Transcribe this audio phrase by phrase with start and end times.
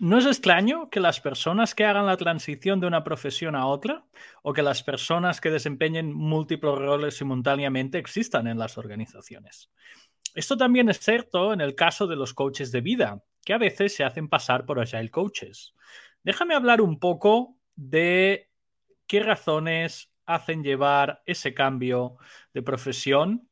[0.00, 4.06] No es extraño que las personas que hagan la transición de una profesión a otra
[4.42, 9.72] o que las personas que desempeñen múltiples roles simultáneamente existan en las organizaciones.
[10.36, 13.92] Esto también es cierto en el caso de los coaches de vida, que a veces
[13.92, 15.74] se hacen pasar por agile coaches.
[16.22, 18.52] Déjame hablar un poco de
[19.08, 22.18] qué razones hacen llevar ese cambio
[22.54, 23.48] de profesión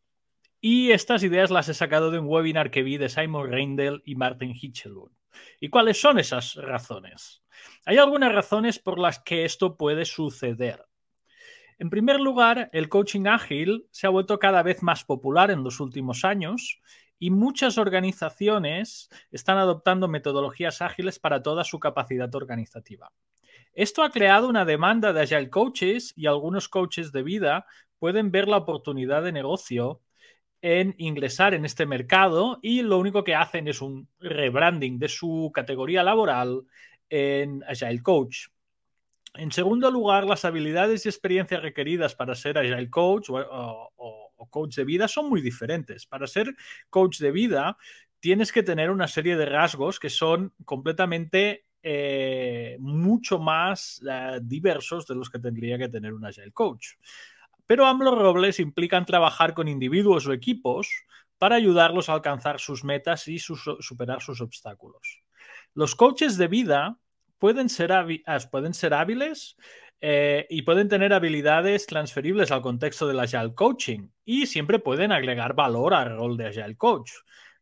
[0.61, 4.15] y estas ideas las he sacado de un webinar que vi de Simon Reindel y
[4.15, 5.16] Martin Hitchelwood.
[5.61, 7.43] ¿Y cuáles son esas razones?
[7.85, 10.85] Hay algunas razones por las que esto puede suceder.
[11.79, 15.81] En primer lugar, el coaching ágil se ha vuelto cada vez más popular en los
[15.81, 16.81] últimos años
[17.19, 23.13] y muchas organizaciones están adoptando metodologías ágiles para toda su capacidad organizativa.
[23.73, 27.67] Esto ha creado una demanda de agile coaches y algunos coaches de vida
[27.99, 30.01] pueden ver la oportunidad de negocio
[30.69, 35.53] en ingresar en este mercado y lo único que hacen es un rebranding de su
[35.55, 36.65] categoría laboral
[37.09, 38.49] en Agile Coach.
[39.35, 43.93] En segundo lugar, las habilidades y experiencias requeridas para ser Agile Coach o,
[44.51, 46.05] coach de vida son muy diferentes.
[46.05, 46.53] Para ser
[46.91, 47.77] coach de vida
[48.19, 55.07] tienes que tener una serie de rasgos que son completamente eh, mucho más eh, diversos
[55.07, 56.95] de los que tendría que tener un Agile Coach.
[57.67, 60.89] Pero ambos roles implican trabajar con individuos o equipos
[61.39, 65.23] para ayudarlos a alcanzar sus metas y superar sus obstáculos.
[65.75, 66.99] Los coaches de vida
[67.39, 67.93] pueden ser,
[68.51, 69.57] pueden ser hábiles
[70.01, 75.55] eh, y pueden tener habilidades transferibles al contexto del Agile Coaching y siempre pueden agregar
[75.55, 77.13] valor al rol de Agile Coach.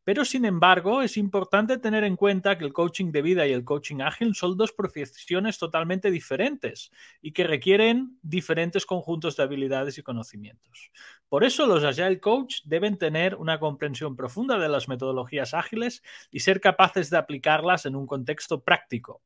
[0.05, 3.65] Pero, sin embargo, es importante tener en cuenta que el coaching de vida y el
[3.65, 6.91] coaching ágil son dos profesiones totalmente diferentes
[7.23, 10.91] y que requieren diferentes conjuntos de habilidades y conocimientos.
[11.29, 16.41] Por eso, los Agile Coach deben tener una comprensión profunda de las metodologías ágiles y
[16.41, 19.23] ser capaces de aplicarlas en un contexto práctico.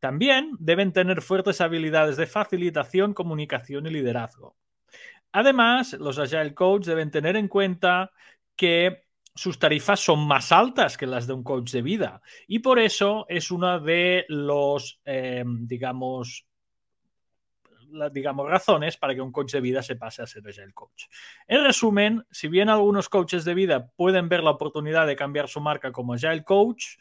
[0.00, 4.56] También deben tener fuertes habilidades de facilitación, comunicación y liderazgo.
[5.32, 8.12] Además, los Agile Coach deben tener en cuenta
[8.56, 12.22] que sus tarifas son más altas que las de un coach de vida.
[12.46, 16.46] Y por eso es una de los, eh, digamos,
[18.12, 21.04] digamos, razones para que un coach de vida se pase a ser el coach.
[21.46, 25.60] En resumen, si bien algunos coaches de vida pueden ver la oportunidad de cambiar su
[25.60, 26.96] marca como el Coach,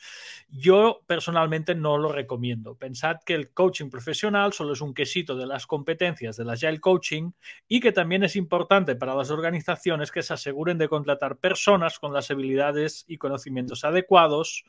[0.50, 2.76] yo personalmente no lo recomiendo.
[2.76, 7.32] Pensad que el coaching profesional solo es un quesito de las competencias del Agile Coaching
[7.68, 12.14] y que también es importante para las organizaciones que se aseguren de contratar personas con
[12.14, 14.64] las habilidades y conocimientos adecuados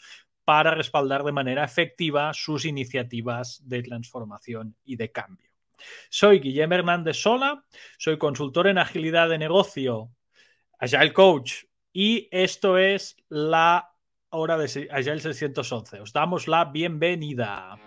[0.45, 5.53] para respaldar de manera efectiva sus iniciativas de transformación y de cambio.
[6.11, 7.65] Soy Guillermo Hernández Sola,
[7.99, 10.11] soy consultor en agilidad de negocio,
[10.79, 13.91] Agile Coach, y esto es la
[14.31, 16.01] hora de Agile 611.
[16.01, 17.79] Os damos la bienvenida.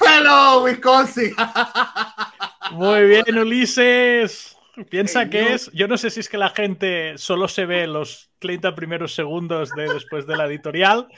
[0.00, 1.34] Hello, Wisconsin.
[2.72, 4.57] Muy bien, Ulises.
[4.90, 8.30] Piensa que es, yo no sé si es que la gente solo se ve los
[8.38, 11.08] 30 primeros segundos de, después de la editorial,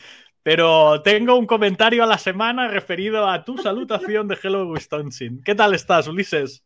[0.42, 5.42] pero tengo un comentario a la semana referido a tu salutación de Hello Wisconsin.
[5.44, 6.64] ¿Qué tal estás, Ulises?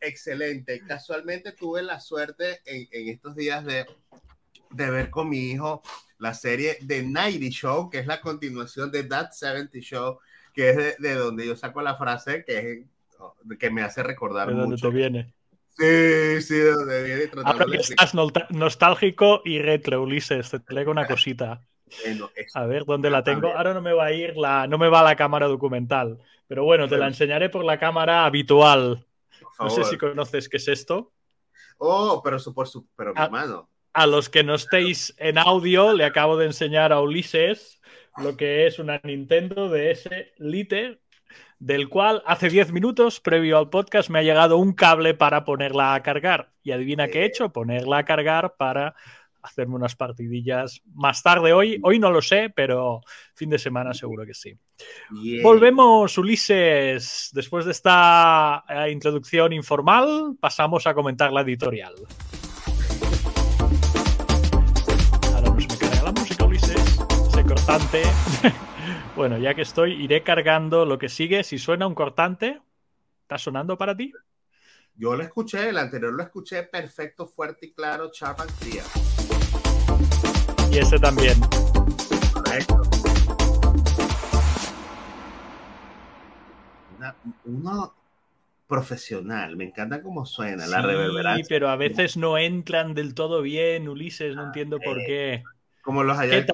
[0.00, 0.80] Excelente.
[0.86, 3.86] Casualmente tuve la suerte en, estos días de,
[4.70, 5.82] de, ver con mi hijo
[6.18, 10.18] la serie The 90 Show, que es la continuación de That 70 Show,
[10.52, 14.54] que es de, donde yo saco la frase que, es, que me hace recordar ¿De
[14.54, 14.88] mucho.
[14.88, 15.34] te viene?
[15.78, 17.30] Sí, sí, de donde viene.
[17.44, 18.14] Ahora que estás
[18.50, 21.60] nostálgico y retro, Ulises, te traigo una cosita.
[22.54, 23.48] A ver dónde la tengo.
[23.48, 26.88] Ahora no me va a ir la, no me va la cámara documental, pero bueno,
[26.88, 29.06] te la enseñaré por la cámara habitual.
[29.58, 31.12] No sé si conoces qué es esto.
[31.78, 33.68] Oh, pero por su, pero mi mano.
[33.92, 37.80] A los que no estéis en audio, le acabo de enseñar a Ulises
[38.18, 40.08] lo que es una Nintendo DS
[40.38, 41.00] Lite
[41.58, 45.94] del cual hace 10 minutos, previo al podcast, me ha llegado un cable para ponerla
[45.94, 46.50] a cargar.
[46.62, 48.94] Y adivina qué he hecho, ponerla a cargar para
[49.46, 51.80] hacerme unas partidillas más tarde hoy.
[51.82, 53.00] Hoy no lo sé, pero
[53.34, 54.52] fin de semana seguro que sí.
[55.42, 57.30] Volvemos, Ulises.
[57.32, 61.94] Después de esta eh, introducción informal, pasamos a comentar la editorial.
[65.34, 66.98] Ahora nos me carga la música, Ulises.
[67.32, 68.02] Sé cortante.
[69.16, 71.42] Bueno, ya que estoy, iré cargando lo que sigue.
[71.42, 72.60] Si suena un cortante,
[73.22, 74.12] ¿está sonando para ti?
[74.94, 78.82] Yo lo escuché, el anterior lo escuché perfecto, fuerte y claro, Charman Tía.
[80.70, 81.40] Y ese también.
[82.34, 82.82] Correcto.
[87.44, 87.94] uno
[88.66, 91.42] profesional, me encanta cómo suena la reverberancia.
[91.42, 95.42] Sí, pero a veces no entran del todo bien, Ulises, no entiendo por qué.
[95.86, 96.44] Como los haya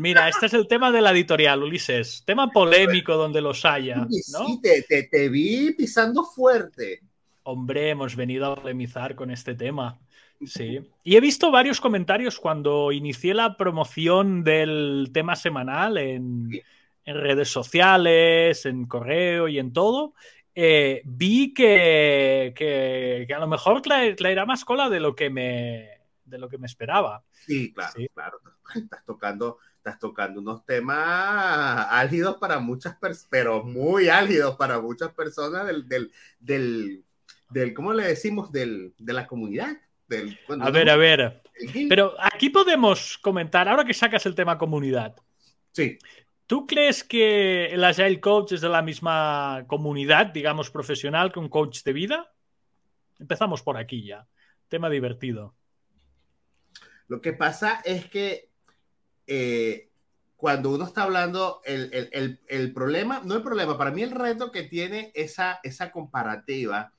[0.00, 2.24] Mira, este es el tema de la editorial, Ulises.
[2.26, 4.04] Tema polémico donde los haya.
[4.10, 7.00] Sí, te, te, vi pisando fuerte.
[7.44, 9.98] Hombre, hemos venido a polemizar con este tema.
[10.44, 10.80] Sí.
[11.04, 16.50] Y he visto varios comentarios cuando inicié la promoción del tema semanal en,
[17.04, 20.14] en redes sociales, en correo y en todo.
[20.52, 25.90] Eh, vi que, que, a lo mejor traerá más cola de lo que me,
[26.24, 27.22] de lo que me esperaba.
[27.46, 28.40] Sí, claro, claro.
[28.74, 35.12] Estás tocando, estás tocando unos temas álgidos para muchas personas, pero muy álgidos para muchas
[35.12, 37.04] personas del, del, del,
[37.50, 38.50] del ¿cómo le decimos?
[38.52, 39.76] Del, de la comunidad.
[40.08, 41.42] Del, a ver, a ver.
[41.88, 45.16] Pero aquí podemos comentar, ahora que sacas el tema comunidad.
[45.72, 45.98] Sí.
[46.46, 51.48] ¿Tú crees que el Agile Coach es de la misma comunidad, digamos, profesional que un
[51.48, 52.32] coach de vida?
[53.18, 54.26] Empezamos por aquí ya.
[54.68, 55.54] Tema divertido.
[57.12, 58.48] Lo que pasa es que
[59.26, 59.90] eh,
[60.38, 65.12] cuando uno está hablando, el, problema, no el problema, para mí el reto que tiene
[65.14, 66.94] esa, esa comparativa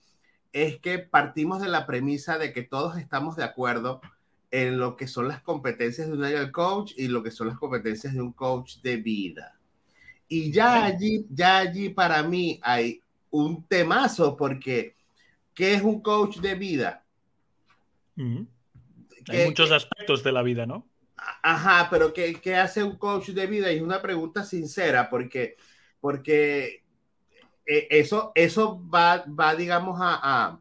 [0.52, 4.02] es que partimos de la premisa de que todos estamos de acuerdo
[4.52, 7.58] en lo que son las competencias de un agile coach y lo que son las
[7.58, 9.58] competencias de un coach de vida.
[10.28, 13.02] Y ya allí, ya allí para mí hay
[13.32, 14.96] un temazo porque
[15.56, 17.04] ¿qué es un coach de vida?
[19.30, 20.88] Hay muchos aspectos de la vida, ¿no?
[21.42, 23.72] Ajá, pero ¿qué, ¿qué, hace un coach de vida?
[23.72, 25.56] Y es una pregunta sincera porque,
[26.02, 26.84] porque
[27.66, 30.60] eh, eso, eso va, va digamos, a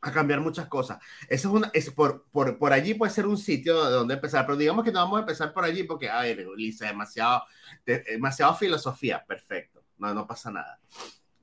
[0.00, 0.98] a cambiar muchas cosas.
[1.28, 4.46] Eso es una, es por, por, por, allí puede ser un sitio de donde empezar,
[4.46, 7.42] pero digamos que no vamos a empezar por allí porque, a ver, Lisa, demasiado,
[7.84, 10.80] demasiado filosofía, perfecto, no, no pasa nada.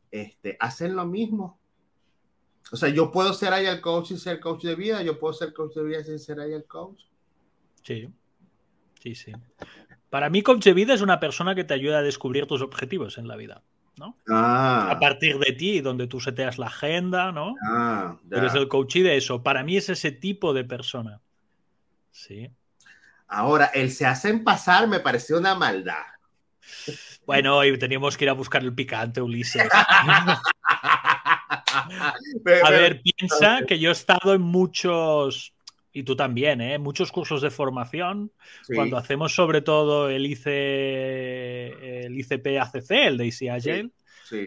[0.09, 1.59] Este, hacen lo mismo.
[2.71, 5.33] O sea, yo puedo ser ahí el coach y ser coach de vida, yo puedo
[5.33, 7.01] ser coach de vida sin ser ahí el coach.
[7.83, 8.09] Sí,
[9.01, 9.31] sí, sí.
[10.09, 13.17] Para mí, coach de vida es una persona que te ayuda a descubrir tus objetivos
[13.17, 13.63] en la vida.
[13.97, 14.15] ¿no?
[14.29, 14.89] Ah.
[14.91, 17.55] A partir de ti, donde tú seteas la agenda, ¿no?
[17.67, 19.43] Ah, Eres el coach de eso.
[19.43, 21.21] Para mí es ese tipo de persona.
[22.11, 22.49] Sí.
[23.27, 26.03] Ahora, el se hacen pasar me pareció una maldad.
[27.25, 29.67] Bueno, y teníamos que ir a buscar el picante, Ulises.
[32.63, 35.53] a ver, piensa que yo he estado en muchos,
[35.93, 36.77] y tú también, ¿eh?
[36.77, 38.31] muchos cursos de formación,
[38.73, 43.89] cuando hacemos sobre todo el, IC, el ICP ACC, el de IC Agile,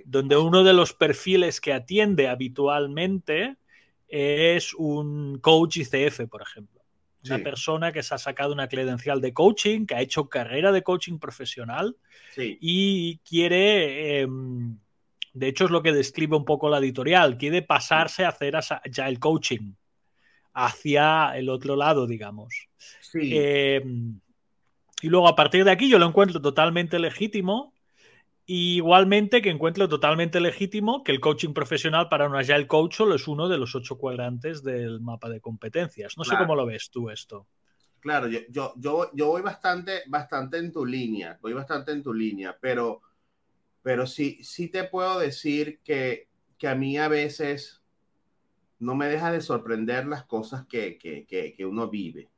[0.04, 3.56] donde uno de los perfiles que atiende habitualmente
[4.08, 6.80] es un coach ICF, por ejemplo.
[7.24, 10.82] Una persona que se ha sacado una credencial de coaching, que ha hecho carrera de
[10.82, 11.96] coaching profesional
[12.36, 14.78] y quiere, em,
[15.32, 18.58] de hecho es lo que describe un poco la editorial, quiere pasarse a hacer
[18.90, 19.74] ya el coaching
[20.52, 22.68] hacia el otro lado, digamos.
[23.14, 24.20] Em,
[25.02, 27.72] y luego a partir de aquí yo lo encuentro totalmente legítimo
[28.52, 33.28] igualmente que encuentro totalmente legítimo que el coaching profesional para un Agile Coach solo es
[33.28, 36.18] uno de los ocho cuadrantes del mapa de competencias.
[36.18, 37.46] No sé cómo lo ves tú esto.
[38.00, 42.12] Claro, yo, yo, yo, yo, voy bastante, bastante en tu línea, voy bastante en tu
[42.12, 43.02] línea, pero,
[43.82, 46.28] pero sí, sí te puedo decir que,
[46.58, 47.82] que a mí a veces
[48.78, 52.30] no me deja de sorprender las cosas que, que, que, que uno vive,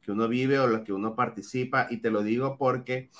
[0.00, 3.10] que uno vive o las que uno participa, y te lo digo porque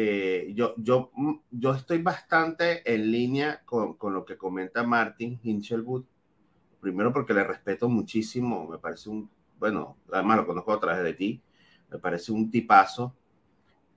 [0.00, 5.40] eh, yo, yo, mm, yo estoy bastante en línea con, con lo que comenta Martin
[5.42, 6.04] Hinchelwood.
[6.80, 9.28] Primero porque le respeto muchísimo, me parece un,
[9.58, 11.42] bueno, además lo conozco a través de ti,
[11.90, 13.16] me parece un tipazo.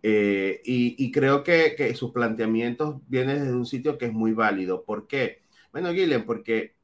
[0.03, 4.33] Eh, y, y, creo que, que, sus planteamientos vienen desde un sitio que es muy
[4.33, 4.83] válido.
[4.83, 5.43] ¿Por qué?
[5.71, 6.75] Bueno, Guillermo, porque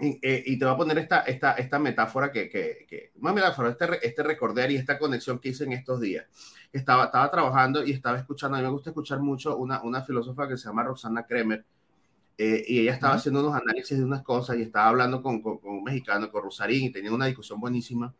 [0.00, 3.70] eh, y, te voy a poner esta, esta, esta metáfora que, que, que una metáfora,
[3.70, 6.26] este, este recordar y esta conexión que hice en estos días.
[6.72, 10.48] Estaba, estaba trabajando y estaba escuchando, a mí me gusta escuchar mucho una, una filósofa
[10.48, 11.64] que se llama Roxana Kremer,
[12.36, 15.60] eh, y ella estaba haciendo unos análisis de unas cosas y estaba hablando con, con,
[15.62, 18.12] un mexicano, con Rosarín, y tenía una discusión buenísima.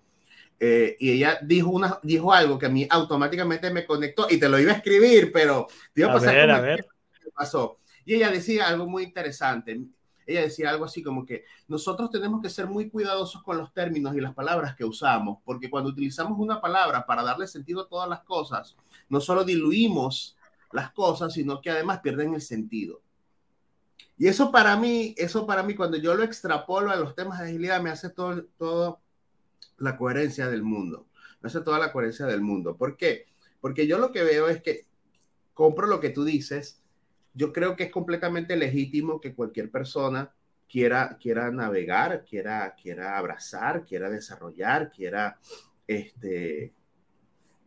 [0.61, 4.49] Eh, y ella dijo, una, dijo algo que a mí automáticamente me conectó y te
[4.49, 6.87] lo iba a escribir, pero te iba a, pasar ver, a ver.
[7.35, 7.79] pasó.
[8.05, 9.81] Y ella decía algo muy interesante
[10.27, 14.15] ella decía algo así como que nosotros tenemos que ser muy cuidadosos con los términos
[14.15, 18.09] y las palabras que usamos, porque cuando utilizamos una palabra para darle sentido a todas
[18.09, 18.77] las cosas,
[19.09, 20.37] no solo diluimos
[20.73, 23.01] las cosas, sino que además pierden el sentido.
[24.17, 27.47] Y eso para mí, eso para mí, cuando yo lo extrapolo a los temas de
[27.47, 29.01] agilidad, me hace todo, todo
[29.78, 31.07] la coherencia del mundo.
[31.40, 32.76] Me hace toda la coherencia del mundo.
[32.76, 33.26] ¿Por qué?
[33.61, 34.87] Porque yo lo que veo es que
[35.54, 36.83] compro lo que tú dices,
[37.35, 40.33] yo creo que es completamente legítimo que cualquier persona
[40.69, 45.38] quiera, quiera navegar, quiera, quiera abrazar, quiera desarrollar, quiera,
[45.87, 46.73] este,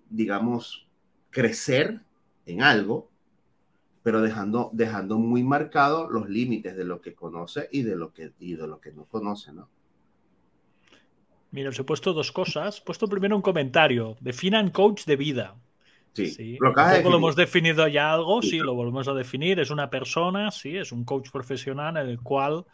[0.10, 0.88] digamos,
[1.30, 2.02] crecer
[2.46, 3.10] en algo,
[4.04, 8.34] pero dejando, dejando muy marcados los límites de lo que conoce y de lo que,
[8.40, 9.70] y de lo que no conoce, ¿no?
[11.52, 12.80] Mira, os he puesto dos cosas.
[12.80, 14.18] He puesto primero un comentario.
[14.20, 15.56] Definan coach de vida.
[16.14, 19.60] Sí, Lo, lo hemos definido ya algo, sí, lo volvemos a definir.
[19.60, 22.66] Es una persona, sí, es un coach profesional en el cual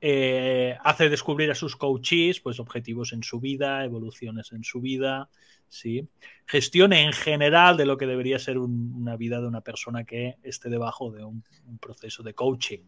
[0.00, 5.28] eh, hace descubrir a sus coaches pues, objetivos en su vida, evoluciones en su vida,
[5.68, 6.08] sí.
[6.46, 10.68] Gestione en general de lo que debería ser una vida de una persona que esté
[10.68, 11.42] debajo de un,
[11.80, 12.80] proceso de coaching.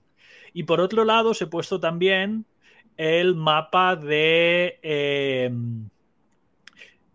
[0.53, 2.47] Y por otro lado, os he puesto también
[3.01, 4.79] el mapa de.
[4.83, 5.51] Eh,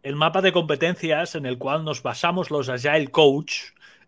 [0.02, 3.54] el mapa de competencias en el cual nos basamos los Agile Coach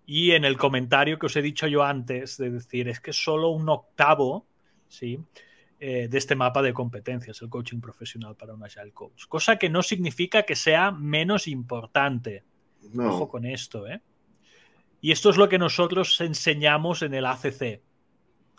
[0.04, 3.24] y en el comentario que os he dicho yo antes, de decir, es que es
[3.24, 4.48] solo un octavo
[4.88, 5.20] ¿sí?
[5.80, 9.26] Eh, de este mapa de competencias, el coaching profesional para un Agile Coach.
[9.28, 12.44] Cosa que no significa que sea menos importante.
[12.98, 14.02] Ojo con esto, ¿eh?
[15.00, 17.82] Y esto es lo que nosotros enseñamos en el ACC.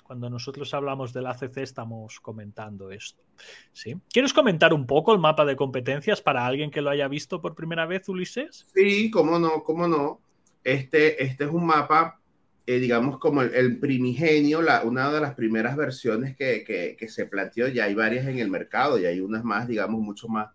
[0.09, 3.23] Cuando nosotros hablamos del ACC estamos comentando esto.
[3.75, 3.95] ¿sí?
[4.11, 7.55] ¿Quieres comentar un poco el mapa de competencias para alguien que lo haya visto por
[7.55, 8.67] primera vez, Ulises?
[8.75, 10.23] Sí, cómo no, cómo no.
[10.65, 12.23] Este, este es un mapa,
[12.67, 17.69] eh, digamos, como el, primigenio, la, una de las primeras versiones que, se planteó.
[17.69, 20.55] Ya hay varias en el mercado y hay unas más, digamos, mucho más,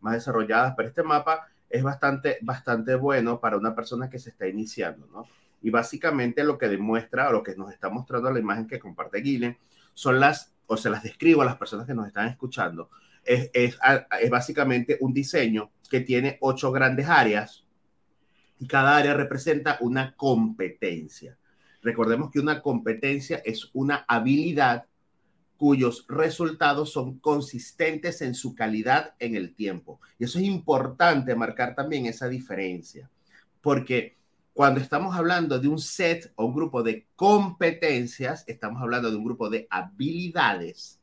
[0.00, 4.48] más desarrolladas, pero este mapa es bastante, bastante bueno para una persona que se está
[4.48, 5.26] iniciando, ¿no?
[5.64, 9.22] Y básicamente lo que demuestra o lo que nos está mostrando la imagen que comparte
[9.22, 9.56] Guilen
[9.94, 12.90] son las, o se las describo a las personas que nos están escuchando,
[13.24, 13.78] es, es,
[14.20, 17.64] es básicamente un diseño que tiene ocho grandes áreas
[18.58, 21.38] y cada área representa una competencia.
[21.82, 24.84] Recordemos que una competencia es una habilidad
[25.56, 29.98] cuyos resultados son consistentes en su calidad en el tiempo.
[30.18, 33.08] Y eso es importante marcar también esa diferencia,
[33.62, 34.18] porque
[34.54, 39.24] cuando estamos hablando de un set o un grupo de competencias, estamos hablando de un
[39.24, 41.00] grupo de habilidades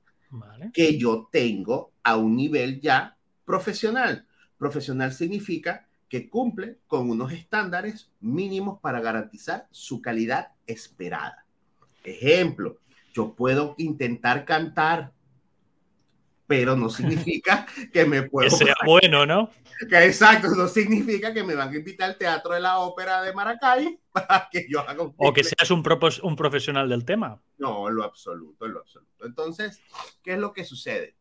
[0.73, 4.25] que yo tengo a un nivel ya profesional.
[4.57, 11.45] Profesional significa que cumple con unos estándares mínimos para garantizar su calidad esperada.
[12.05, 12.77] Ejemplo,
[13.13, 15.11] yo puedo intentar cantar
[16.51, 18.49] pero no significa que me puedo...
[18.49, 19.49] Que sea bueno, ¿no?
[19.89, 23.31] Que exacto, no significa que me van a invitar al Teatro de la Ópera de
[23.31, 25.13] Maracay para que yo haga un...
[25.15, 25.81] O que seas un,
[26.23, 27.41] un profesional del tema.
[27.57, 29.25] No, en lo absoluto, en lo absoluto.
[29.25, 29.81] Entonces,
[30.21, 31.15] ¿qué es lo que sucede?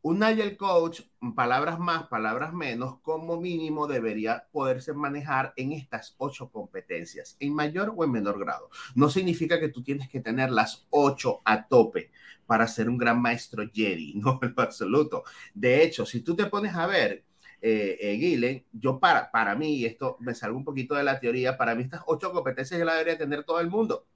[0.00, 1.00] Un Agile Coach,
[1.34, 7.92] palabras más, palabras menos, como mínimo debería poderse manejar en estas ocho competencias, en mayor
[7.96, 8.70] o en menor grado.
[8.94, 12.12] No significa que tú tienes que tener las ocho a tope
[12.48, 15.22] para ser un gran maestro Jedi, no en lo absoluto.
[15.52, 17.22] De hecho, si tú te pones a ver,
[17.60, 21.74] eh, eh yo para, para mí, esto me salgo un poquito de la teoría, para
[21.74, 24.06] mí estas ocho competencias ya la debería tener todo el mundo.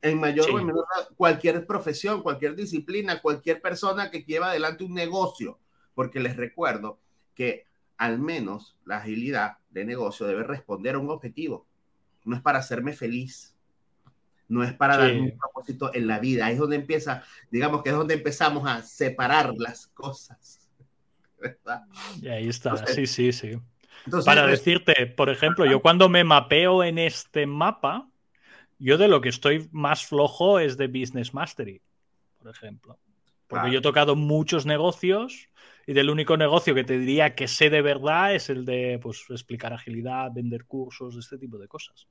[0.00, 0.84] En mayor o menor
[1.16, 5.58] cualquier profesión, cualquier disciplina, cualquier persona que lleva adelante un negocio,
[5.96, 7.00] porque les recuerdo
[7.34, 11.66] que al menos la agilidad de negocio debe responder a un objetivo.
[12.24, 13.57] No es para hacerme feliz,
[14.48, 16.46] no es para dar un propósito en la vida.
[16.46, 20.68] Ahí es donde empieza, digamos que es donde empezamos a separar las cosas.
[22.20, 23.52] Y ahí está, sí, sí, sí.
[24.24, 28.08] para pues decirte, por ejemplo, yo cuando me mapeo en este mapa,
[28.80, 31.80] yo de lo que estoy más flojo es de Business Mastery,
[32.38, 32.98] por ejemplo.
[33.46, 35.48] Porque yo he tocado muchos negocios
[35.86, 39.24] y del único negocio que te diría que sé de verdad es el de pues,
[39.30, 42.08] explicar agilidad, vender cursos, este tipo de cosas.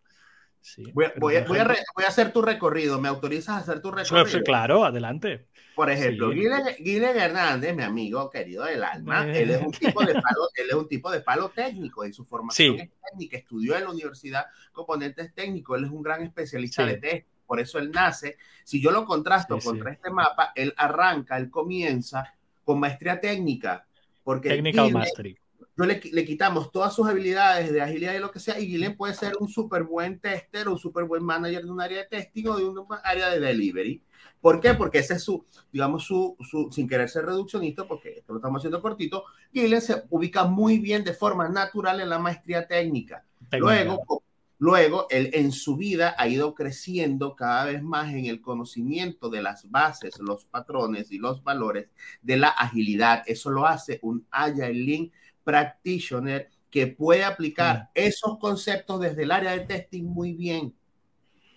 [0.93, 2.99] Voy, a, hacer tu recorrido.
[2.99, 4.43] ¿Me autorizas a hacer tu recorrido?
[4.43, 5.47] claro, adelante.
[5.75, 10.49] Por ejemplo, Guilherme Hernández, mi amigo querido del alma, él es un tipo de palo,
[10.55, 14.45] él es un tipo de palo técnico en su formación técnica, estudió en la universidad
[14.71, 18.37] componentes técnicos, él es un gran especialista de test, por eso él nace.
[18.63, 22.33] Si yo lo contrasto contra este mapa, él arranca, él comienza
[22.63, 23.85] con maestría técnica,
[24.23, 25.37] porque Technical Mastery
[25.77, 28.97] no le, le, quitamos todas sus habilidades de agilidad y lo que sea, y Guilén
[28.97, 32.47] puede ser un súper buen tester, un súper buen manager de un área de testing
[32.47, 34.01] o de un área de delivery.
[34.41, 34.73] ¿Por qué?
[34.73, 38.59] Porque ese es su, digamos, su, su sin querer ser reduccionista, porque esto lo estamos
[38.59, 43.23] haciendo cortito, Guilén se ubica muy bien de forma natural en la maestría técnica.
[43.51, 44.23] Luego,
[44.59, 49.43] Luego, él en su vida ha ido creciendo cada vez más en el conocimiento de
[49.43, 51.89] las bases, los patrones y los valores
[52.23, 53.21] de la agilidad.
[53.27, 55.13] Eso lo hace un Agile Link
[55.47, 60.75] practitioner que puede aplicar esos conceptos desde el área de testing muy bien.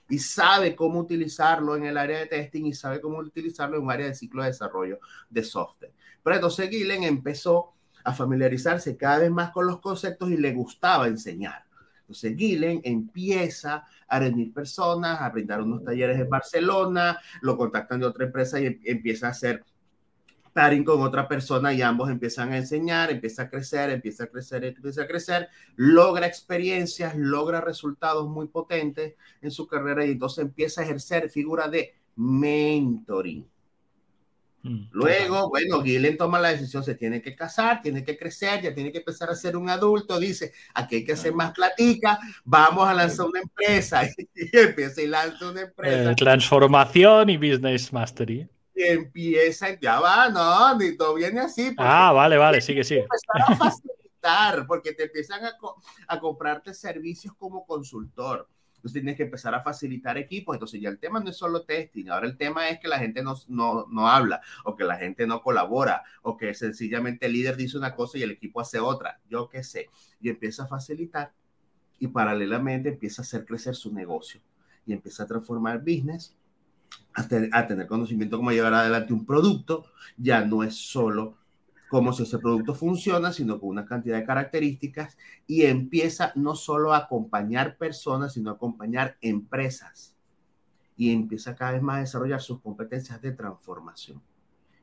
[0.08, 3.90] y sabe cómo utilizarlo en el área de testing y sabe cómo utilizarlo en un
[3.92, 5.92] área de ciclo de desarrollo de software.
[6.22, 11.06] Pero entonces Gillen empezó a familiarizarse cada vez más con los conceptos y le gustaba
[11.06, 11.64] enseñar.
[12.00, 18.06] Entonces Gillen empieza a reunir personas, a brindar unos talleres en Barcelona, lo contactan de
[18.06, 19.64] otra empresa y em, empieza a hacer
[20.52, 24.64] paring con otra persona y ambos empiezan a enseñar, empieza a crecer, empieza a crecer,
[24.64, 30.80] empieza a crecer, logra experiencias, logra resultados muy potentes en su carrera y entonces empieza
[30.80, 33.46] a ejercer figura de mentoring.
[34.62, 38.74] Mm, Luego, bueno, Gillen toma la decisión, se tiene que casar, tiene que crecer, ya
[38.74, 42.86] tiene que empezar a ser un adulto, dice, aquí hay que hacer más platica, vamos
[42.86, 44.02] a lanzar una empresa
[44.34, 46.10] y empieza y lanza una empresa.
[46.10, 48.46] Eh, transformación y business mastery.
[48.80, 51.74] Y empieza, ya va, no, ni todo viene así.
[51.76, 53.02] Ah, vale, vale, sigue, sigue.
[53.02, 55.52] Empezar a facilitar, porque te empiezan a,
[56.08, 58.48] a comprarte servicios como consultor
[58.80, 60.54] entonces tienes que empezar a facilitar equipos.
[60.54, 63.22] Entonces ya el tema no es solo testing, ahora el tema es que la gente
[63.22, 67.56] no, no, no habla o que la gente no colabora o que sencillamente el líder
[67.56, 69.90] dice una cosa y el equipo hace otra, yo qué sé.
[70.18, 71.32] Y empieza a facilitar
[71.98, 74.40] y paralelamente empieza a hacer crecer su negocio
[74.86, 76.34] y empieza a transformar business
[77.14, 79.86] a, a tener conocimiento cómo llevar adelante un producto.
[80.16, 81.36] Ya no es solo
[81.90, 86.94] cómo si ese producto funciona, sino con una cantidad de características y empieza no solo
[86.94, 90.14] a acompañar personas, sino a acompañar empresas
[90.96, 94.22] y empieza cada vez más a desarrollar sus competencias de transformación.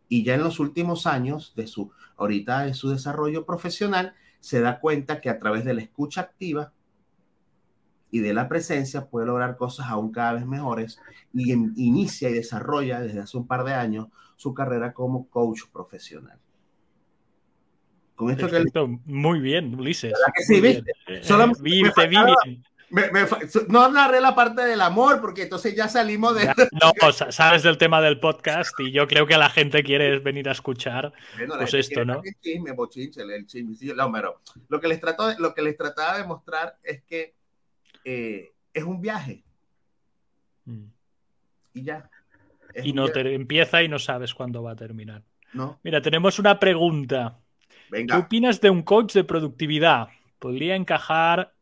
[0.09, 4.79] Y ya en los últimos años de su, ahorita de su desarrollo profesional, se da
[4.79, 6.73] cuenta que a través de la escucha activa
[8.11, 10.99] y de la presencia puede lograr cosas aún cada vez mejores
[11.33, 16.39] y inicia y desarrolla desde hace un par de años su carrera como coach profesional.
[18.15, 18.65] Con esto que
[19.05, 20.13] Muy bien, Ulises.
[20.35, 20.91] Que sí, ¿viste?
[21.07, 21.21] Eh,
[23.67, 26.45] no narré la parte del amor porque entonces ya salimos de...
[26.71, 30.53] no, sabes del tema del podcast y yo creo que la gente quiere venir a
[30.53, 31.11] escuchar
[31.57, 32.21] pues esto, ¿no?
[32.41, 36.23] Chisme, bochinche, el chisme, no, pero lo que les trato, lo que les trataba de
[36.23, 37.35] mostrar es que
[38.09, 39.43] eh, es un viaje
[40.65, 40.85] mm.
[41.73, 42.09] y ya.
[42.83, 45.23] Y no te empieza y no sabes cuándo va a terminar.
[45.53, 45.79] No.
[45.83, 47.39] Mira, tenemos una pregunta
[47.89, 50.09] ¿Qué opinas de un coach de productividad?
[50.39, 51.53] Podría encajar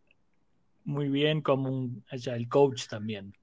[0.84, 3.36] muy bien como un el coach también.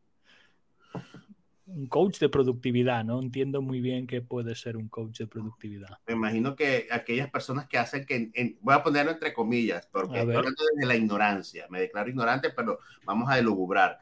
[1.75, 3.21] Un coach de productividad, ¿no?
[3.21, 5.99] Entiendo muy bien qué puede ser un coach de productividad.
[6.07, 10.35] Me imagino que aquellas personas que hacen que, voy a ponerlo entre comillas, porque estoy
[10.35, 13.99] hablando desde la ignorancia, me declaro ignorante, pero vamos a delugubrar.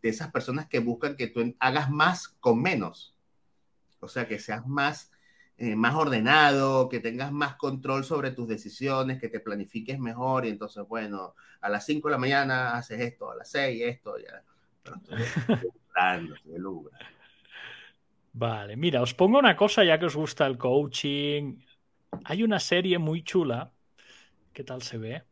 [0.00, 3.14] De esas personas que buscan que tú hagas más con menos.
[4.00, 5.10] O sea, que seas más
[5.56, 10.48] eh, más ordenado, que tengas más control sobre tus decisiones, que te planifiques mejor y
[10.48, 14.42] entonces, bueno, a las 5 de la mañana haces esto, a las 6 esto, ya.
[18.32, 21.56] Vale, mira, os pongo una cosa ya que os gusta el coaching.
[22.24, 23.72] Hay una serie muy chula.
[24.52, 25.22] ¿Qué tal se ve?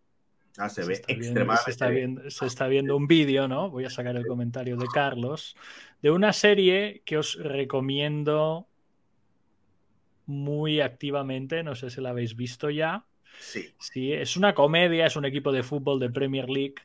[0.57, 1.65] Ah, se, ve extremadamente.
[1.65, 3.71] se, está viendo, se está viendo un vídeo, ¿no?
[3.71, 5.57] Voy a sacar el comentario de Carlos.
[6.01, 8.69] De una serie que os recomiendo
[10.27, 13.05] muy activamente, no sé si la habéis visto ya.
[13.41, 13.73] Sí.
[13.79, 16.77] Sí, es una comedia, es un equipo de fútbol de Premier League,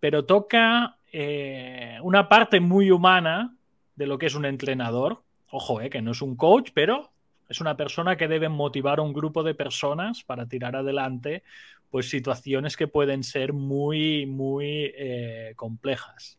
[0.00, 3.56] pero toca eh, una parte muy humana
[3.96, 5.22] de lo que es un entrenador.
[5.50, 7.10] Ojo, eh, que no es un coach, pero
[7.48, 11.42] es una persona que debe motivar a un grupo de personas para tirar adelante
[11.90, 16.38] pues situaciones que pueden ser muy, muy eh, complejas.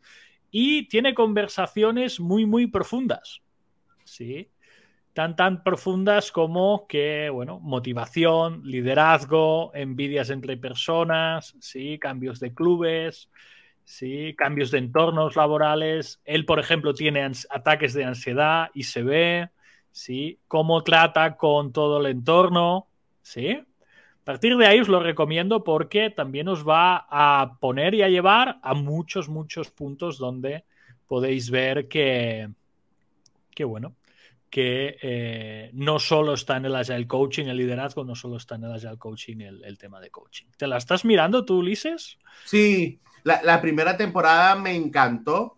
[0.50, 3.42] Y tiene conversaciones muy, muy profundas.
[4.06, 4.50] ¿sí?
[5.14, 13.30] tan tan profundas como que, bueno, motivación, liderazgo, envidias entre personas, sí, cambios de clubes,
[13.86, 16.22] sí, cambios de entornos laborales.
[16.26, 19.50] Él, por ejemplo, tiene ataques de ansiedad y se ve,
[19.92, 22.88] sí, cómo trata con todo el entorno,
[23.22, 23.50] sí.
[24.22, 28.10] A partir de ahí os lo recomiendo porque también os va a poner y a
[28.10, 30.64] llevar a muchos, muchos puntos donde
[31.08, 32.48] podéis ver que,
[33.66, 33.96] bueno,
[34.50, 38.66] que eh, no solo está en el Agile Coaching, el liderazgo, no solo está en
[38.66, 40.46] el Agile Coaching el, tema de coaching.
[40.56, 42.18] ¿Te la estás mirando tú, Ulises?
[42.46, 45.58] Sí, la, primera temporada me encantó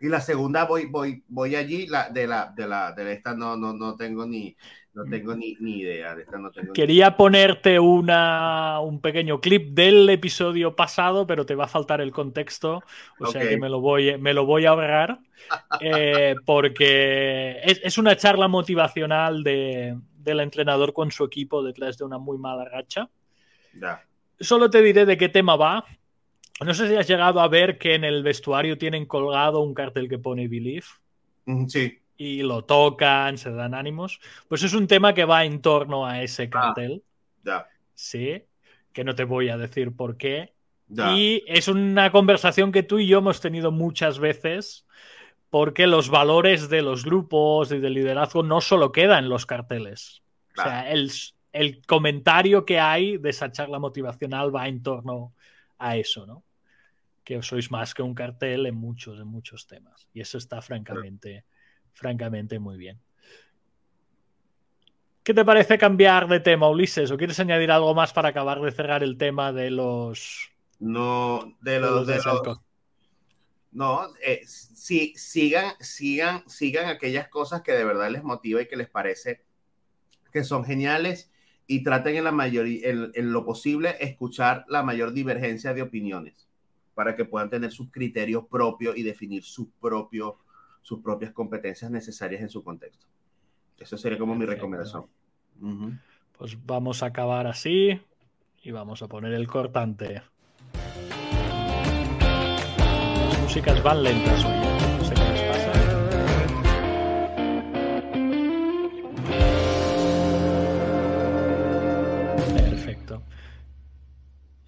[0.00, 3.56] y la segunda voy, voy, voy allí, la, de, la, de, la, de esta no,
[3.56, 4.56] no, no tengo ni,
[4.94, 6.38] no tengo ni, idea de esta.
[6.38, 11.68] No tengo Quería ponerte una, un pequeño clip del episodio pasado, pero te va a
[11.68, 12.82] faltar el contexto,
[13.18, 15.18] o sea que me lo voy, me lo voy a ahorrar,
[15.80, 22.18] eh, porque es, una charla motivacional de, del entrenador con su equipo detrás de una
[22.18, 23.08] muy mala racha.
[24.38, 25.84] Solo te diré de qué tema va.
[26.60, 30.08] No sé si has llegado a ver que en el vestuario tienen colgado un cartel
[30.08, 30.86] que pone Believe.
[31.68, 34.20] Sí, y lo tocan, se dan ánimos.
[34.48, 37.02] Pues es un tema que va en torno a ese cartel,
[37.42, 38.44] ya, sí,
[38.92, 40.52] que no te voy a decir por qué.
[40.86, 41.12] ya.
[41.12, 44.86] Y es una conversación que tú y yo hemos tenido muchas veces,
[45.50, 50.22] porque los valores de los grupos y del liderazgo no solo quedan en los carteles.
[50.56, 51.10] O sea, el,
[51.52, 55.34] el comentario que hay de esa charla motivacional va en torno
[55.88, 56.44] a eso, ¿no?
[57.24, 60.08] Que sois más que un cartel en muchos, en muchos temas.
[60.12, 61.44] Y eso está francamente,
[61.92, 63.00] francamente muy bien.
[65.22, 67.10] ¿Qué te parece cambiar de tema, Ulises?
[67.10, 71.72] ¿O quieres añadir algo más para acabar de cerrar el tema de los, No, de
[71.72, 72.60] de los, de los-
[73.70, 78.76] no, eh, sí, sigan, sigan, sigan aquellas cosas que de verdad les motiva y que
[78.76, 79.44] les parece
[80.30, 81.31] que son geniales
[81.66, 86.48] y traten en la mayoría, en, en lo posible, escuchar la mayor divergencia de opiniones
[86.94, 90.38] para que puedan tener sus criterios propios y definir su propio,
[90.82, 93.06] sus propias competencias necesarias en su contexto.
[93.78, 95.06] Eso sería como mi recomendación.
[96.38, 98.00] Pues vamos a acabar así
[98.62, 100.22] y vamos a poner el cortante.
[102.78, 104.71] Las músicas van lentas hoy,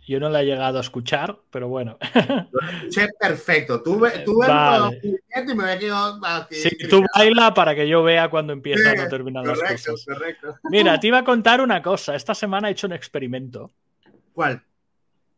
[0.07, 1.99] Yo no la he llegado a escuchar, pero bueno.
[2.91, 3.83] Che, perfecto.
[3.83, 5.01] Tú, Vale.
[5.03, 5.65] y me
[6.23, 6.55] aquí.
[6.55, 10.05] Sí, tú baila para que yo vea cuando empiezan Sí, o terminan las Correcto, cosas.
[10.07, 10.55] correcto.
[10.71, 12.15] Mira, te iba a contar una cosa.
[12.15, 13.73] Esta semana he hecho un experimento.
[14.33, 14.63] ¿Cuál?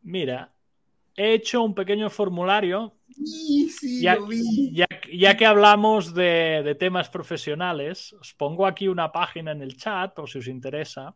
[0.01, 0.51] Mira,
[1.15, 4.71] he hecho un pequeño formulario Sí, sí, ya, lo vi.
[4.75, 9.75] ya- ya que hablamos de, de temas profesionales, os pongo aquí una página en el
[9.77, 11.15] chat por si os interesa,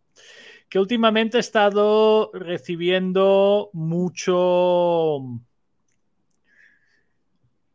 [0.72, 5.22] que últimamente he estado recibiendo mucho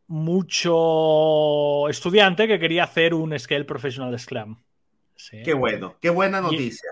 [0.07, 4.57] mucho estudiante que quería hacer un Scale Professional Scrum.
[5.15, 5.43] Sí.
[5.43, 6.89] Qué bueno, qué buena noticia.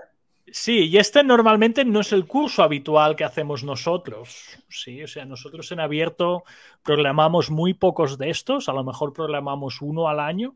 [0.52, 4.58] Sí, y este normalmente no es el curso habitual que hacemos nosotros.
[4.68, 6.44] Sí, o sea, nosotros en abierto
[6.84, 10.54] programamos muy pocos de estos, a lo mejor programamos uno al año,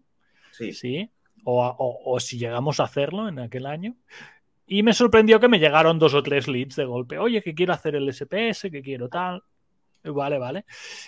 [0.52, 0.72] Sí.
[0.72, 1.10] sí,
[1.44, 3.96] o, o- o si llegamos a hacerlo en aquel año.
[4.72, 7.18] Y me sorprendió que me llegaron dos o tres leads de golpe.
[7.18, 9.42] Oye, que quiero hacer el SPS, que quiero tal.
[10.04, 10.64] Vale, vale.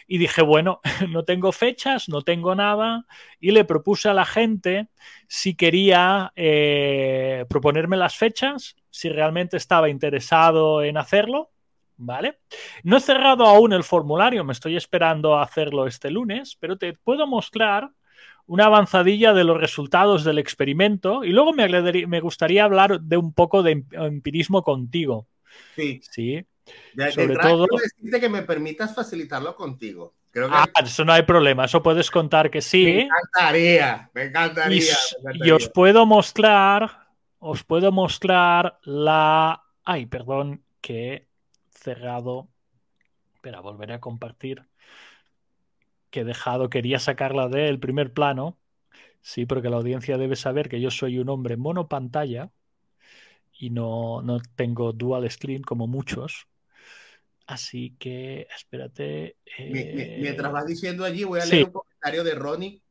[0.09, 3.07] Y dije, bueno, no tengo fechas, no tengo nada.
[3.39, 4.89] Y le propuse a la gente
[5.29, 11.51] si quería eh, proponerme las fechas, si realmente estaba interesado en hacerlo.
[11.97, 12.41] ¿Vale?
[12.83, 16.95] No he cerrado aún el formulario, me estoy esperando a hacerlo este lunes, pero te
[16.95, 17.93] puedo mostrar
[18.47, 21.69] una avanzadilla de los resultados del experimento y luego me,
[22.07, 25.29] me gustaría hablar de un poco de emp- empirismo contigo.
[25.77, 26.01] Sí.
[26.11, 26.45] ¿sí?
[27.15, 30.15] Sobre todo- decirte que me permitas facilitarlo contigo.
[30.31, 32.87] Creo que Ah, eso no hay problema, eso puedes contar que me sí.
[33.01, 34.77] encantaría, me encantaría.
[34.77, 35.47] Y, me encantaría.
[35.47, 39.63] y os puedo mostrar, os puedo mostrar la...
[39.85, 41.29] Ay, perdón, que he
[41.71, 42.49] cerrado.
[43.35, 44.63] Espera, volveré a compartir.
[46.13, 48.59] Que he dejado, quería sacarla del primer plano.
[49.23, 52.53] Sí, porque la audiencia debe saber que yo soy un hombre monopantalla
[53.59, 56.47] y no, no tengo dual screen como muchos.
[57.47, 59.37] Así que, espérate.
[59.59, 61.53] Eh, Mientras vas diciendo allí, voy a sí.
[61.53, 62.83] leer un comentario de Ronnie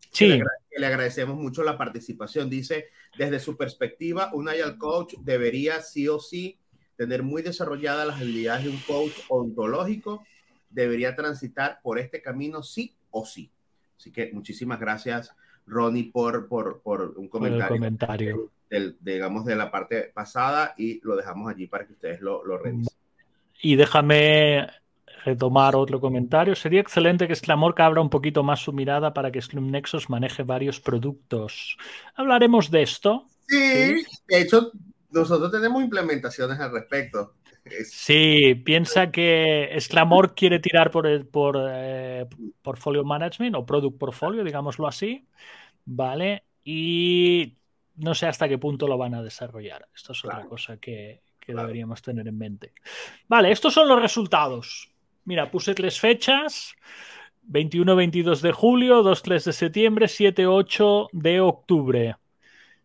[0.00, 0.38] que, Sí, le
[0.70, 2.50] que le agradecemos mucho la participación.
[2.50, 6.58] Dice, desde su perspectiva, un agile coach debería sí o sí
[6.96, 10.24] tener muy desarrolladas las habilidades de un coach ontológico,
[10.70, 13.50] debería transitar por este camino sí o sí.
[13.98, 15.34] Así que muchísimas gracias,
[15.66, 18.50] Ronnie, por, por, por un por comentario, comentario.
[18.68, 22.58] del, digamos, de la parte pasada y lo dejamos allí para que ustedes lo, lo
[22.58, 22.94] revisen.
[23.62, 24.66] Y déjame
[25.24, 26.54] retomar otro comentario.
[26.54, 30.44] Sería excelente que Sclamorca abra un poquito más su mirada para que Scrum Nexus maneje
[30.44, 31.76] varios productos.
[32.14, 33.26] Hablaremos de esto.
[33.48, 34.70] Sí, de hecho,
[35.10, 37.34] nosotros tenemos implementaciones al respecto.
[37.84, 42.26] Sí, piensa que Sclamor quiere tirar por el por eh,
[42.62, 45.26] portfolio management o product portfolio, digámoslo así,
[45.84, 46.44] ¿vale?
[46.64, 47.54] Y
[47.96, 49.88] no sé hasta qué punto lo van a desarrollar.
[49.94, 51.62] Esto es otra cosa que, que Claro.
[51.68, 52.72] deberíamos tener en mente.
[53.28, 54.90] Vale, estos son los resultados.
[55.24, 56.74] Mira, puse tres fechas.
[57.48, 62.16] 21-22 de julio, 2-3 de septiembre, 7-8 de octubre.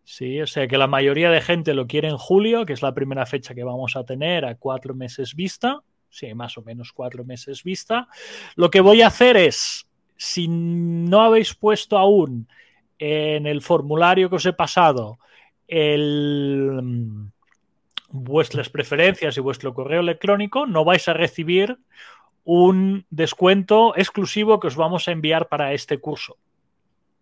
[0.03, 2.93] Sí, o sea que la mayoría de gente lo quiere en julio, que es la
[2.93, 5.81] primera fecha que vamos a tener a cuatro meses vista.
[6.09, 8.07] Sí, más o menos cuatro meses vista.
[8.55, 9.87] Lo que voy a hacer es,
[10.17, 12.47] si no habéis puesto aún
[12.99, 15.17] en el formulario que os he pasado
[15.69, 17.27] mm,
[18.09, 21.77] vuestras preferencias y vuestro correo electrónico, no vais a recibir
[22.43, 26.37] un descuento exclusivo que os vamos a enviar para este curso.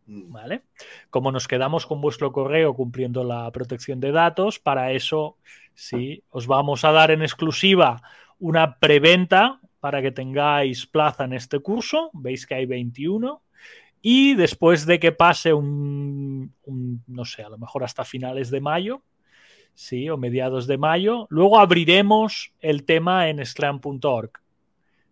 [0.10, 0.32] Mm.
[0.32, 0.64] ¿Vale?
[1.12, 5.38] Como nos quedamos con vuestro correo cumpliendo la protección de datos, para eso
[5.76, 8.02] sí, os vamos a dar en exclusiva
[8.40, 12.10] una preventa para que tengáis plaza en este curso.
[12.14, 13.44] Veis que hay 21.
[14.02, 18.62] Y después de que pase un, un no sé, a lo mejor hasta finales de
[18.62, 19.04] mayo,
[19.76, 24.32] sí, o mediados de mayo, luego abriremos el tema en slam.org.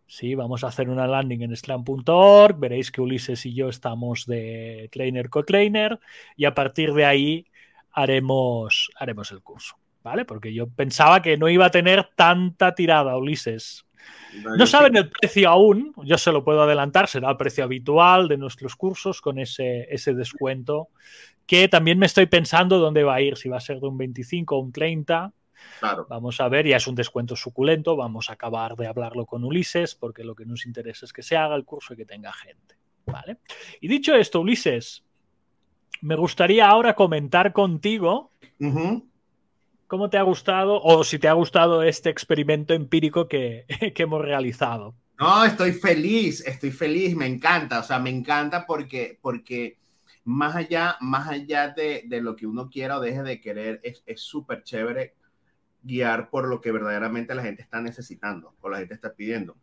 [0.08, 4.88] Sí, vamos a hacer una landing en slam.org, veréis que Ulises y yo estamos de
[4.92, 6.00] trainer co-trainer
[6.38, 7.46] y a partir de ahí
[7.92, 10.24] haremos, haremos el curso, ¿vale?
[10.24, 13.86] Porque yo pensaba que no iba a tener tanta tirada, Ulises.
[14.58, 18.38] No saben el precio aún, yo se lo puedo adelantar, será el precio habitual de
[18.38, 20.88] nuestros cursos con ese, ese descuento,
[21.46, 23.98] que también me estoy pensando dónde va a ir, si va a ser de un
[23.98, 25.34] 25 o un 30.
[25.80, 26.08] Claro.
[26.10, 29.96] Vamos a ver, ya es un descuento suculento, vamos a acabar de hablarlo con Ulises,
[29.96, 32.76] porque lo que nos interesa es que se haga el curso y que tenga gente.
[33.06, 33.38] ¿Vale?
[33.80, 35.06] Y dicho esto, Ulises,
[36.02, 38.32] me gustaría ahora comentar contigo
[39.88, 43.66] cómo te ha gustado o si te ha gustado este experimento empírico que,
[43.96, 44.96] que hemos realizado.
[45.20, 49.78] No, estoy feliz, estoy feliz, me encanta, o sea, me encanta porque, porque
[50.26, 54.04] más allá, más allá de, de lo que uno quiera o deje de querer, es
[54.06, 55.16] es súper chévere
[55.88, 59.56] guiar por lo que verdaderamente la gente está necesitando o la gente está pidiendo.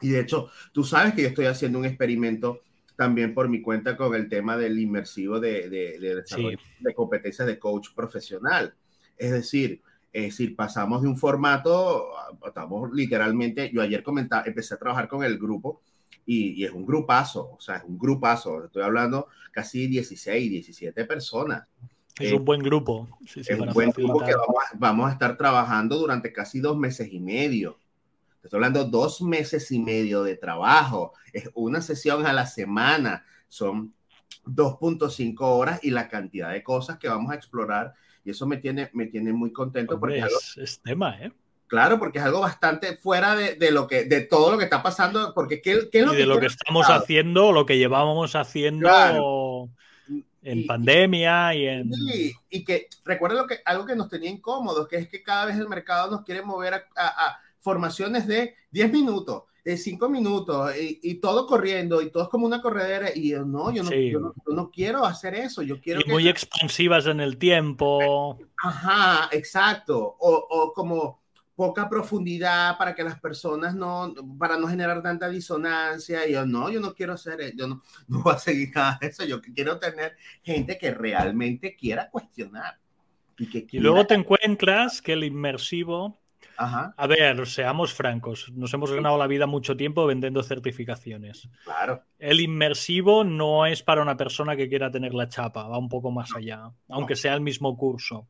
[0.00, 2.62] Y de hecho, tú sabes que yo estoy haciendo un experimento
[2.96, 7.46] también por mi cuenta con el tema del inmersivo de, de, de desarrollo de competencias
[7.46, 8.74] de coach profesional.
[9.16, 12.08] Es decir, es decir, pasamos de un formato,
[12.44, 15.82] estamos literalmente, yo ayer comentaba, empecé a trabajar con el grupo
[16.26, 21.04] y, y es un grupazo, o sea, es un grupazo, estoy hablando casi 16, 17
[21.04, 21.66] personas.
[22.18, 23.08] Es Eh, un buen grupo.
[23.26, 26.60] Sí, sí, es un buen grupo que vamos a, vamos a estar trabajando durante casi
[26.60, 27.78] dos meses y medio.
[28.42, 31.12] Estoy hablando dos meses y medio de trabajo.
[31.32, 33.24] Es una sesión a la semana.
[33.48, 33.92] Son
[34.46, 37.94] 2.5 horas y la cantidad de cosas que vamos a explorar.
[38.24, 41.32] Y eso me tiene, me tiene muy contento Hombre, porque es algo- es, tema, ¿eh?
[41.66, 44.82] claro, porque es algo bastante fuera de, de lo que, de todo lo que está
[44.82, 45.32] pasando.
[45.34, 48.88] Porque ¿qué, qué es lo Y de lo que estamos haciendo, lo que llevábamos haciendo
[48.88, 49.70] Claro.
[50.42, 51.92] En Y- pandemia y en...
[51.92, 55.46] Sí, y que recuerda lo que algo que nos tenía incómodos, que es que cada
[55.46, 60.08] vez el mercado nos quiere mover a, a- a formaciones de 10 minutos, de 5
[60.08, 63.82] minutos, y, y todo corriendo, y todo es como una corredera, y yo no, yo
[63.82, 64.10] no, Sí.
[64.10, 66.10] yo no, yo no quiero hacer eso, yo quiero y que...
[66.12, 68.38] muy expansivas en el tiempo.
[68.62, 71.19] Ajá, exacto, o, o como
[71.60, 76.70] poca profundidad para que las personas no, para no generar tanta disonancia, y yo no,
[76.70, 79.42] yo no quiero hacer, e- yo no, no voy a seguir nada de eso, yo
[79.42, 82.78] quiero tener gente que realmente quiera cuestionar.
[83.36, 86.18] Y, que Y quiera- luego te encuentras que el inmersivo...
[86.56, 91.48] Ajá, A ver, seamos francos, nos hemos ganado la vida mucho tiempo vendiendo certificaciones.
[91.64, 92.02] claro.
[92.18, 96.10] El inmersivo no es para una persona que quiera tener la chapa, va un poco
[96.10, 98.28] más allá, aunque sea el mismo curso.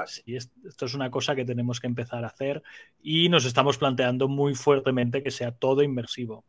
[0.00, 0.22] Exacto.
[0.26, 2.62] Esto es una cosa que tenemos que empezar a hacer
[3.02, 6.44] y nos estamos planteando muy fuertemente que sea todo inmersivo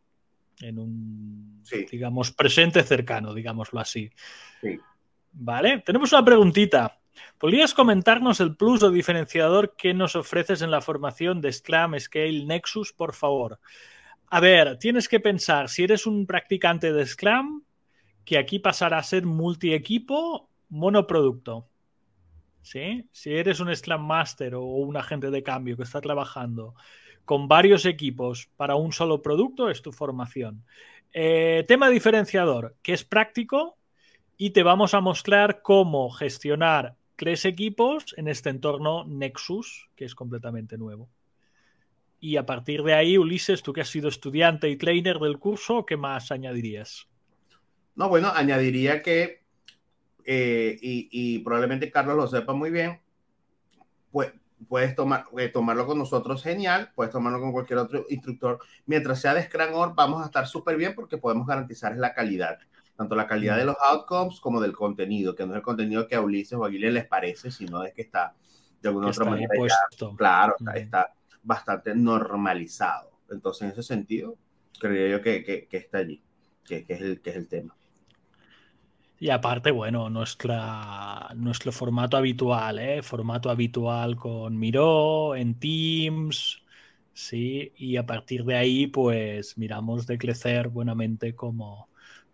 [0.61, 1.85] en un, Sí.
[1.91, 4.09] digamos, presente cercano, digámoslo así.
[4.61, 4.79] Sí.
[5.33, 6.99] Vale, tenemos una preguntita.
[7.37, 12.45] ¿Podrías comentarnos el plus o diferenciador que nos ofreces en la formación de Scrum, Scale,
[12.45, 13.59] Nexus, por favor?
[14.27, 17.63] A ver, tienes que pensar, si eres un practicante de Scrum,
[18.25, 21.67] que aquí pasará a ser multi-equipo, monoproducto.
[22.63, 23.07] ¿Sí?
[23.11, 26.73] Si eres un Scrum Master o un agente de cambio que está trabajando
[27.25, 30.65] con varios equipos para un solo producto, es tu formación.
[31.13, 33.77] Eh, tema diferenciador, que es práctico
[34.37, 40.15] y te vamos a mostrar cómo gestionar tres equipos en este entorno Nexus, que es
[40.15, 41.09] completamente nuevo.
[42.19, 45.85] Y a partir de ahí, Ulises, tú que has sido estudiante y trainer del curso,
[45.85, 47.07] ¿qué más añadirías?
[47.95, 49.42] No, bueno, añadiría que,
[50.25, 52.99] eh, y, y probablemente Carlos lo sepa muy bien,
[54.11, 54.31] pues
[54.67, 58.59] puedes tomar, eh, tomarlo con nosotros, genial, puedes tomarlo con cualquier otro instructor.
[58.85, 62.59] Mientras sea de Scrum Org, vamos a estar súper bien porque podemos garantizar la calidad,
[62.95, 66.15] tanto la calidad de los outcomes como del contenido, que no es el contenido que
[66.15, 68.33] a Ulises o a Aguilera les parece, sino es que está
[68.81, 73.11] de alguna otra manera ya claro, está, está bastante normalizado.
[73.29, 74.35] Entonces, en ese sentido,
[74.79, 76.21] creía yo que, que, que está allí,
[76.65, 77.75] que, que, es el, que es el tema.
[79.23, 83.01] Y aparte, bueno, nuestra, nuestro formato habitual, ¿eh?
[83.01, 86.61] Formato habitual con Miro, en Teams,
[87.13, 91.87] sí, y a partir de ahí, pues miramos de crecer buenamente como,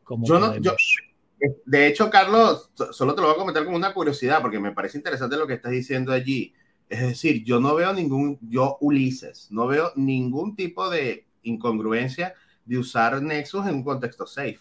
[0.03, 0.95] como Yo no- podemos.
[1.39, 4.59] yo- De hecho, Carlos, so- solo te lo voy a comentar como una curiosidad, porque
[4.59, 6.55] me parece interesante lo que estás diciendo allí.
[6.89, 12.33] Es decir, yo no veo ningún, yo Ulises, no veo ningún tipo de incongruencia
[12.65, 14.57] de usar Nexus en un contexto safe.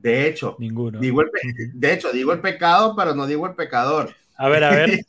[0.00, 0.98] De hecho, Ninguno.
[0.98, 1.30] Digo el,
[1.74, 4.14] de hecho, digo el pecado, pero no digo el pecador.
[4.36, 5.04] A ver, a ver.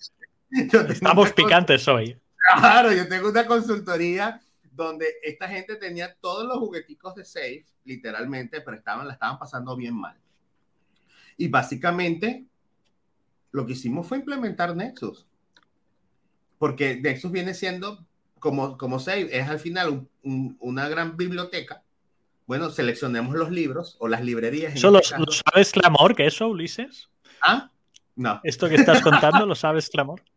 [0.89, 2.17] Estamos picantes hoy.
[2.57, 8.59] Claro, yo tengo una consultoría donde esta gente tenía todos los jugueticos de safe, literalmente,
[8.59, 10.17] pero estaban, la estaban pasando bien mal.
[11.37, 12.45] Y básicamente
[13.51, 15.25] lo que hicimos fue implementar Nexus.
[16.57, 18.05] Porque Nexus viene siendo
[18.39, 21.83] como, como Save, es al final un, un, una gran biblioteca.
[22.45, 24.75] Bueno, seleccionemos los libros o las librerías.
[24.75, 27.09] ¿Eso este lo, sabes clamor que eso, Ulises?
[27.41, 27.71] ¿Ah?
[28.15, 28.41] No.
[28.43, 30.21] ¿Esto que estás contando lo sabes clamor?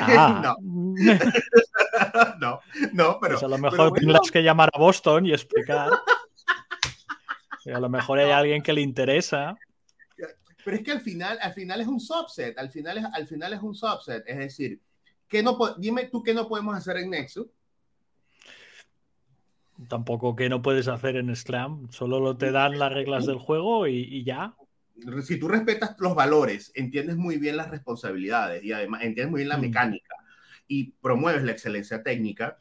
[0.00, 0.40] Ah.
[0.42, 0.56] No.
[2.40, 2.60] no,
[2.92, 3.34] no, pero.
[3.34, 3.94] Pues a lo mejor bueno.
[3.94, 5.90] tendrás que llamar a Boston y explicar.
[7.72, 9.56] a lo mejor hay alguien que le interesa.
[10.64, 13.52] Pero es que al final, al final es un subset, al final es, al final
[13.52, 14.24] es un subset.
[14.26, 14.80] Es decir,
[15.28, 17.46] ¿qué no, dime tú qué no podemos hacer en Nexus.
[19.86, 23.86] Tampoco que no puedes hacer en Scrum, solo lo te dan las reglas del juego
[23.86, 24.54] y, y ya
[25.22, 29.48] si tú respetas los valores, entiendes muy bien las responsabilidades y además entiendes muy bien
[29.48, 30.14] la mecánica
[30.66, 32.58] y promueves la excelencia técnica,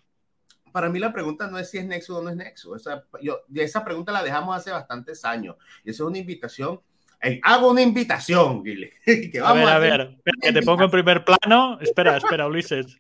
[0.72, 2.82] para mí la pregunta no es si es Nexus o no es Nexus.
[2.82, 6.80] Esa, yo, esa pregunta la dejamos hace bastantes años y eso es una invitación.
[7.20, 8.94] Hey, hago una invitación, Guile.
[9.32, 11.80] Que vamos a ver, a, ver, que te pongo en primer plano.
[11.82, 13.00] Espera, espera, Ulises.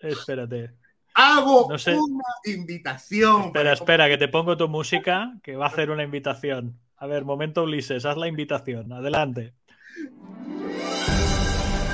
[0.00, 0.81] Espérate.
[1.14, 1.94] Hago no sé.
[1.94, 3.46] una invitación.
[3.46, 6.78] Espera, espera, que te pongo tu música, que va a hacer una invitación.
[6.96, 8.92] A ver, momento Ulises, haz la invitación.
[8.92, 9.54] Adelante.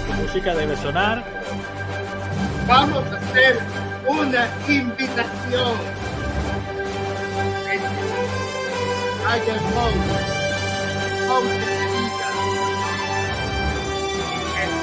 [0.06, 1.24] Tu música debe sonar.
[2.66, 3.58] Vamos a hacer
[4.06, 5.76] una invitación.
[9.26, 9.60] Haya el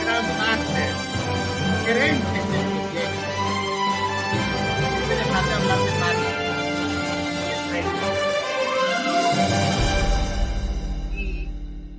[0.05, 0.93] gran máster,
[1.85, 2.74] gerente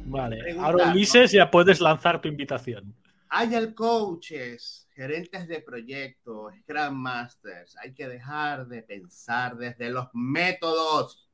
[0.06, 2.94] Vale, ahora Ulises ya puedes lanzar tu invitación.
[3.28, 7.76] Hay el coaches, gerentes de proyectos, Scrum Masters.
[7.82, 11.28] Hay que dejar de pensar desde los métodos.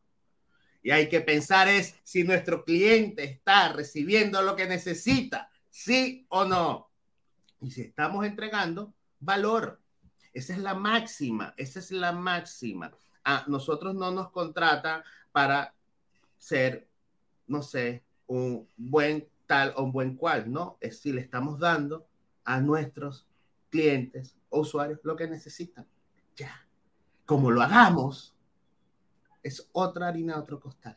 [0.82, 6.44] Y hay que pensar es si nuestro cliente está recibiendo lo que necesita, sí o
[6.44, 6.90] no.
[7.60, 9.81] Y si estamos entregando valor.
[10.32, 12.90] Esa es la máxima, esa es la máxima.
[13.24, 15.74] A nosotros no nos contrata para
[16.38, 16.88] ser,
[17.46, 20.78] no sé, un buen tal o un buen cual, ¿no?
[20.80, 22.06] Es si le estamos dando
[22.44, 23.26] a nuestros
[23.70, 25.86] clientes o usuarios lo que necesitan.
[26.36, 26.66] Ya.
[27.26, 28.34] Como lo hagamos,
[29.42, 30.96] es otra harina, otro costal.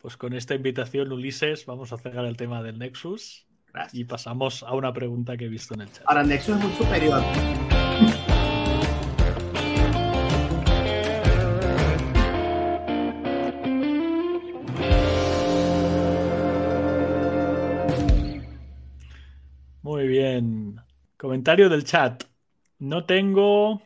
[0.00, 3.94] Pues con esta invitación, Ulises, vamos a cerrar el tema del Nexus Gracias.
[3.94, 6.04] y pasamos a una pregunta que he visto en el chat.
[6.06, 7.22] Ahora, Nexus es muy superior.
[21.16, 22.24] Comentario del chat.
[22.78, 23.82] No tengo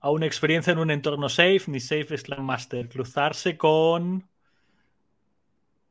[0.00, 2.88] aún experiencia en un entorno safe ni safe Scrum Master.
[2.88, 4.28] Cruzarse con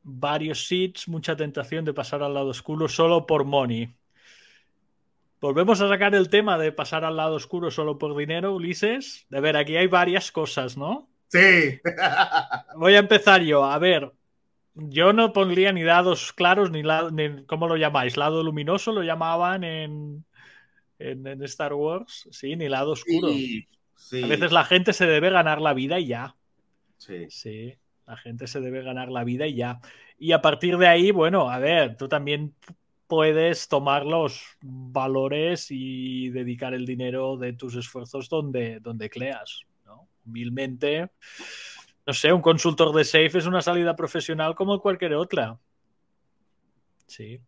[0.03, 3.95] varios seeds, mucha tentación de pasar al lado oscuro solo por money.
[5.39, 9.25] Volvemos a sacar el tema de pasar al lado oscuro solo por dinero, Ulises.
[9.29, 11.09] De ver, aquí hay varias cosas, ¿no?
[11.29, 11.79] Sí.
[12.75, 13.63] Voy a empezar yo.
[13.63, 14.11] A ver,
[14.75, 18.17] yo no pondría ni dados claros ni, ni ¿cómo lo llamáis?
[18.17, 20.25] Lado luminoso lo llamaban en,
[21.09, 23.29] en, en Star Wars, sí, ni lado oscuro.
[23.29, 24.23] Sí, sí.
[24.23, 26.35] A veces la gente se debe ganar la vida y ya.
[26.97, 27.25] Sí.
[27.29, 27.73] Sí,
[28.05, 29.79] la gente se debe ganar la vida y ya.
[30.17, 32.53] Y a partir de ahí, bueno, a ver, tú también
[33.07, 40.07] puedes tomar los valores y dedicar el dinero de tus esfuerzos donde, donde creas, ¿no?
[40.25, 41.09] Humilmente
[42.05, 45.59] no sé, un consultor de safe es una salida profesional como cualquier otra.
[47.05, 47.39] Sí,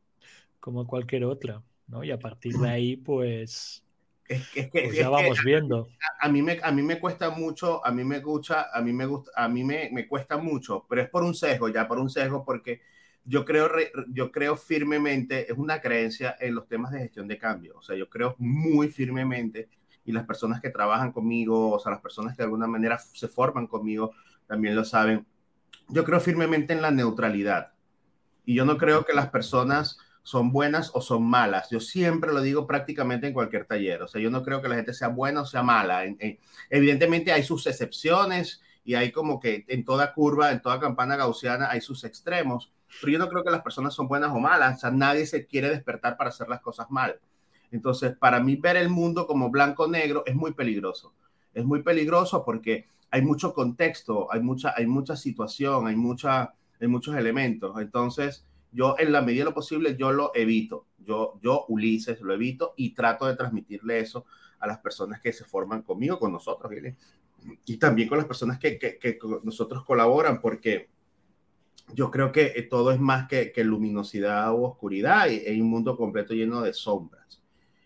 [0.60, 2.04] como cualquier otra, ¿no?
[2.04, 3.84] Y a partir de ahí, pues,
[4.28, 5.88] es que, es que, pues ya es vamos que viendo.
[6.22, 8.94] A, a, mí me, a mí me cuesta mucho, a mí me gusta, a mí
[8.94, 12.00] me gusta, a mí me, me cuesta mucho, pero es por un sesgo, ya por
[12.00, 12.82] un sesgo, porque
[13.26, 13.70] yo creo,
[14.10, 17.78] yo creo firmemente, es una creencia en los temas de gestión de cambio.
[17.78, 19.70] O sea, yo creo muy firmemente,
[20.06, 23.28] y las personas que trabajan conmigo, o sea, las personas que de alguna manera se
[23.28, 24.12] forman conmigo,
[24.48, 25.26] también lo saben.
[25.90, 27.72] Yo creo firmemente en la neutralidad.
[28.46, 31.70] Y yo no creo que las personas son buenas o son malas.
[31.70, 34.02] Yo siempre lo digo prácticamente en cualquier taller.
[34.02, 36.06] O sea, yo no creo que la gente sea buena o sea mala.
[36.06, 40.80] En, en, evidentemente hay sus excepciones y hay como que en toda curva, en toda
[40.80, 42.72] campana gaussiana hay sus extremos.
[43.02, 44.78] Pero yo no creo que las personas son buenas o malas.
[44.78, 47.20] O sea, nadie se quiere despertar para hacer las cosas mal.
[47.72, 51.14] Entonces, para mí ver el mundo como blanco-negro es muy peligroso.
[51.54, 56.88] Es muy peligroso porque hay mucho contexto, hay mucha, hay mucha situación, hay, mucha, hay
[56.88, 57.80] muchos elementos.
[57.80, 60.88] Entonces, yo en la medida de lo posible, yo lo evito.
[60.98, 64.26] Yo, yo, Ulises, lo evito y trato de transmitirle eso
[64.60, 66.72] a las personas que se forman conmigo, con nosotros,
[67.66, 70.90] y también con las personas que, que, que nosotros colaboran, porque
[71.94, 75.70] yo creo que eh, todo es más que, que luminosidad o oscuridad, y hay un
[75.70, 77.42] mundo completo lleno de sombras.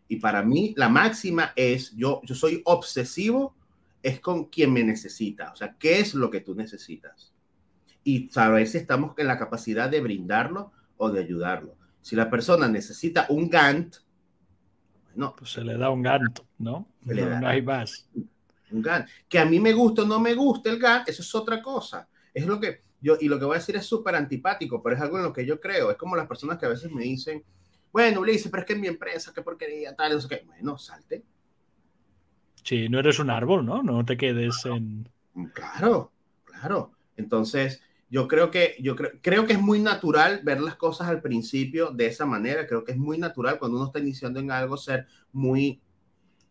[0.07, 3.55] Y para mí la máxima es, yo, yo soy obsesivo,
[4.03, 7.33] es con quien me necesita, o sea, ¿qué es lo que tú necesitas?
[8.03, 11.75] Y saber si estamos en la capacidad de brindarlo o de ayudarlo.
[12.01, 13.97] Si la persona necesita un Gantt,
[15.15, 16.87] bueno, pues se le da un Gantt, ¿no?
[17.01, 18.07] No, no hay más.
[18.71, 19.09] Un Gantt.
[19.27, 22.07] Que a mí me gusta o no me gusta el Gantt, eso es otra cosa.
[22.33, 25.01] Es lo que, yo, y lo que voy a decir es súper antipático, pero es
[25.01, 25.91] algo en lo que yo creo.
[25.91, 27.43] Es como las personas que a veces me dicen,
[27.91, 30.43] bueno, Ulises, pero es que en mi empresa, qué porquería, tal, no sé qué.
[30.45, 31.23] Bueno, salte.
[32.63, 33.81] Sí, no eres un árbol, ¿no?
[33.81, 35.09] No te quedes en.
[35.53, 36.11] Claro,
[36.43, 36.91] claro.
[37.15, 41.21] Entonces, yo creo que, yo creo, creo que es muy natural ver las cosas al
[41.21, 42.67] principio de esa manera.
[42.67, 45.81] Creo que es muy natural cuando uno está iniciando en algo ser muy,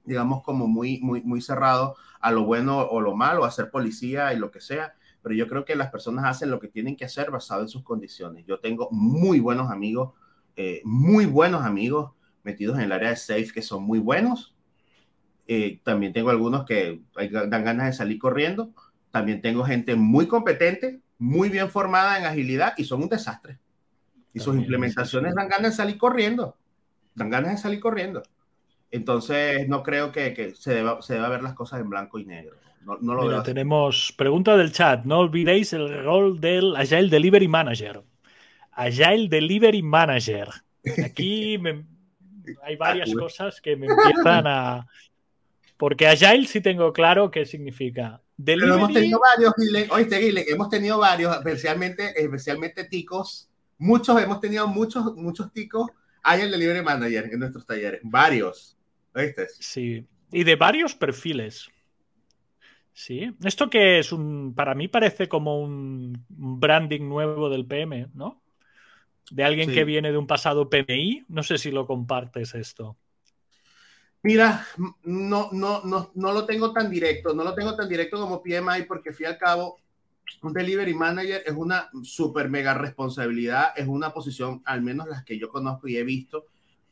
[0.04, 4.32] digamos, como muy, muy, muy cerrado a lo bueno o lo malo, a ser policía
[4.32, 4.94] y lo que sea
[5.26, 7.82] pero yo creo que las personas hacen lo que tienen que hacer basado en sus
[7.82, 8.46] condiciones.
[8.46, 10.12] Yo tengo muy buenos amigos,
[10.54, 12.12] eh, muy buenos amigos
[12.44, 14.54] metidos en el área de safe que son muy buenos.
[15.48, 18.72] Eh, también tengo algunos que dan ganas de salir corriendo.
[19.10, 23.58] También tengo gente muy competente, muy bien formada en agilidad y son un desastre.
[24.32, 26.56] Y sus implementaciones dan ganas de salir corriendo.
[27.14, 28.22] Dan ganas de salir corriendo.
[28.90, 32.26] Entonces, no creo que, que se, deba, se deba ver las cosas en blanco y
[32.26, 32.56] negro.
[32.86, 35.04] No, lo Mira, tenemos pregunta del chat.
[35.04, 38.02] No olvidéis el rol del Agile Delivery Manager.
[38.70, 40.48] Agile Delivery Manager.
[41.04, 41.58] Aquí
[42.62, 44.86] hay varias cosas que me empiezan a.
[45.76, 48.22] Porque Agile sí tengo claro qué significa.
[48.36, 48.70] Delivery...
[48.70, 49.88] Pero hemos tenido varios, Guile.
[49.90, 53.48] Oíste, Guile, hemos tenido varios, especialmente, especialmente ticos.
[53.78, 55.90] Muchos, hemos tenido muchos, muchos ticos
[56.22, 58.00] Agile Delivery Manager en nuestros talleres.
[58.02, 58.76] Varios.
[59.14, 59.46] ¿Oíste?
[59.48, 60.04] Sí.
[60.32, 61.68] Y de varios perfiles.
[62.92, 68.42] Sí, esto que es un, para mí parece como un branding nuevo del PM, ¿no?
[69.30, 72.96] De alguien que viene de un pasado PMI, no sé si lo compartes esto.
[74.26, 74.66] Mira,
[75.04, 78.82] no, no, no, no lo tengo tan directo, no lo tengo tan directo como PMI
[78.88, 79.78] porque, fui al cabo,
[80.42, 85.38] un delivery manager es una super mega responsabilidad, es una posición, al menos las que
[85.38, 86.46] yo conozco y he visto,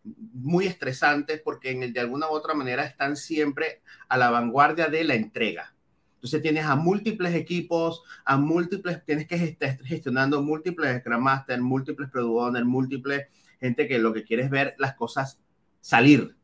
[0.05, 4.87] muy estresante porque en el, de alguna u otra manera están siempre a la vanguardia
[4.87, 5.75] de la entrega.
[6.15, 12.11] Entonces tienes a múltiples equipos, a múltiples, tienes que estar gestionando múltiples Scrum Master, múltiples
[12.11, 13.27] Product Owner, múltiples
[13.59, 15.41] gente que lo que quiere es ver las cosas
[15.81, 16.37] salir.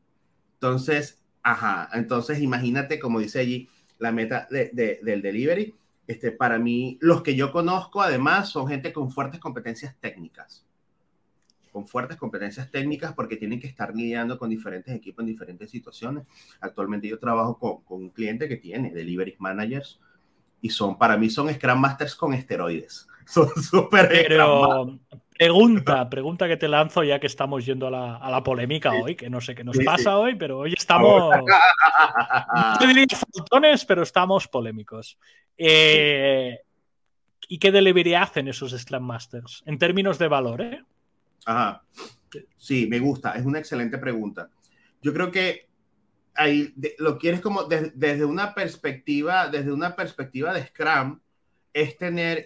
[0.61, 5.73] Entonces, ajá, entonces imagínate, como dice allí, la meta de, del delivery.
[6.05, 10.65] Este, para mí, los que yo conozco además son gente con fuertes competencias técnicas
[11.71, 16.25] con fuertes competencias técnicas porque tienen que estar lidiando con diferentes equipos en diferentes situaciones.
[16.59, 19.97] Actualmente yo trabajo con, con un cliente que tiene delivery managers
[20.59, 23.07] y son, para mí son Scrum Masters con esteroides.
[23.25, 24.99] Son súper Pero
[25.41, 29.15] pregunta, pregunta que te lanzo ya que estamos yendo a la, a la polémica hoy,
[29.15, 31.33] que no sé qué nos pasa hoy, pero hoy estamos...
[32.79, 35.17] no diría faltones, pero estamos polémicos.
[35.57, 36.59] Eh,
[37.47, 39.63] ¿Y qué delivery hacen esos Scrum Masters?
[39.65, 40.83] En términos de valor, ¿eh?
[41.47, 41.83] Ajá.
[42.55, 43.31] Sí, me gusta.
[43.31, 44.47] Es una excelente pregunta.
[45.01, 45.69] Yo creo que
[46.35, 51.19] ahí lo quieres como desde una perspectiva, desde una perspectiva de Scrum,
[51.73, 52.45] es tener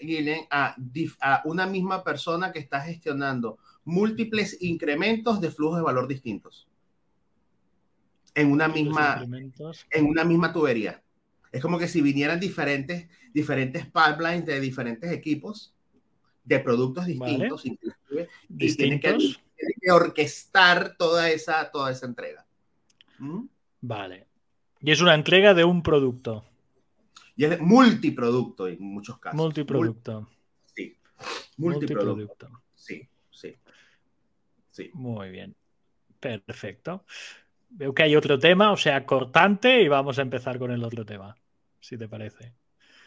[0.51, 0.75] a,
[1.21, 6.67] a una misma persona que está gestionando múltiples incrementos de flujos de valor distintos
[8.33, 9.25] en una misma
[9.91, 11.01] en una misma tubería.
[11.51, 15.73] Es como que si vinieran diferentes diferentes pipelines de diferentes equipos
[16.43, 19.17] de productos distintos, inclusive, y tienen que,
[19.81, 22.45] que, orquestar toda esa, toda esa entrega.
[23.17, 23.45] ¿Mm?
[23.81, 24.27] Vale.
[24.81, 26.45] Y es una entrega de un producto.
[27.35, 29.37] Y es multiproducto en muchos casos.
[29.37, 30.29] Multiproducto.
[30.73, 30.97] sí.
[31.57, 32.49] Multiproducto.
[32.73, 33.55] Sí, sí.
[34.69, 34.91] Sí.
[34.93, 35.55] Muy bien.
[36.19, 37.05] Perfecto.
[37.69, 41.05] Veo que hay otro tema, o sea, cortante, y vamos a empezar con el otro
[41.05, 41.35] tema,
[41.79, 42.53] si te parece.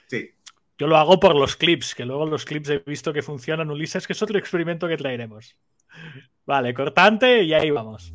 [0.06, 0.30] Sí.
[0.78, 4.06] Yo lo hago por los clips, que luego los clips he visto que funcionan, Ulises,
[4.06, 5.56] que es otro experimento que traeremos.
[6.46, 8.14] Vale, cortante y ahí vamos.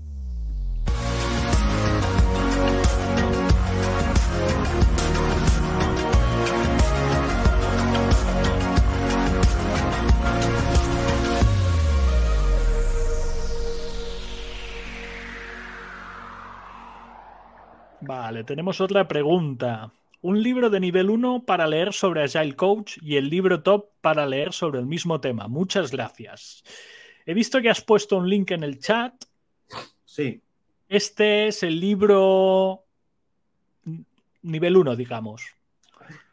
[18.16, 19.92] Vale, tenemos otra pregunta.
[20.22, 24.28] un libro de nivel 1 para leer sobre Agile Coach y el libro top para
[24.28, 25.48] leer sobre el mismo tema.
[25.48, 26.64] Muchas gracias.
[27.26, 29.16] He visto que has puesto un link en el chat.
[30.06, 30.40] Sí.
[30.88, 32.84] Este es el libro
[34.44, 35.42] nivel 1, digamos.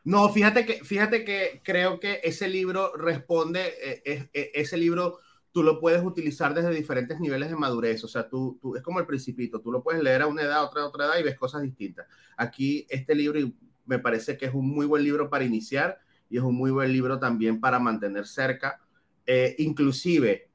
[0.05, 5.21] No, fíjate que, fíjate que creo que ese libro responde, eh, eh, ese libro
[5.53, 8.05] tú lo puedes utilizar desde diferentes niveles de madurez.
[8.05, 10.65] O sea, tú, tú, es como el principito, tú lo puedes leer a una edad,
[10.65, 12.07] otra, otra edad y ves cosas distintas.
[12.37, 13.41] Aquí este libro
[13.87, 15.99] me parece que es un muy buen libro para iniciar
[16.29, 18.81] y es un muy buen libro también para mantener cerca.
[19.27, 20.49] Eh, inclusive,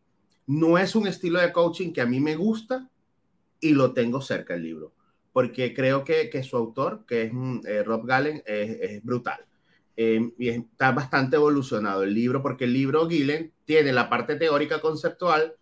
[0.48, 2.90] no es un estilo de coaching que a mí me gusta
[3.60, 4.94] y lo tengo cerca el libro,
[5.34, 9.46] porque creo que, que su autor, que es mm, eh, Rob Gallen, es, brutal.
[9.98, 14.82] Eh, y está bastante evolucionado el libro, porque el libro Gillen tiene la parte teórica
[14.82, 15.54] conceptual,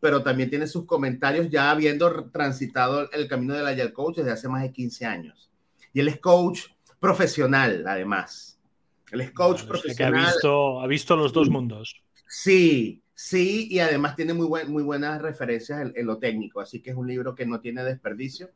[0.00, 4.48] pero también tiene sus comentarios ya habiendo transitado el camino del Agile Coach desde hace
[4.48, 5.50] más de 15 años.
[5.92, 6.62] Y él es coach
[6.98, 8.58] profesional, además.
[9.10, 10.12] Él es coach profesional.
[10.12, 12.02] Que ha, visto, ha visto los dos mundos.
[12.26, 16.90] Sí, sí, y además tiene muy, buen, muy buenas referencias en, lo técnico, así que
[16.90, 18.50] es un libro que no tiene desperdicio.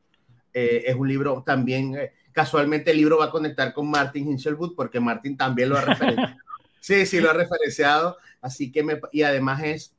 [0.58, 4.74] Eh, es un libro también, eh, casualmente el libro va a conectar con Martin Hinchelwood
[4.74, 6.34] porque Martin también lo ha referenciado.
[6.80, 9.94] sí, sí, lo ha referenciado, así que me, y además es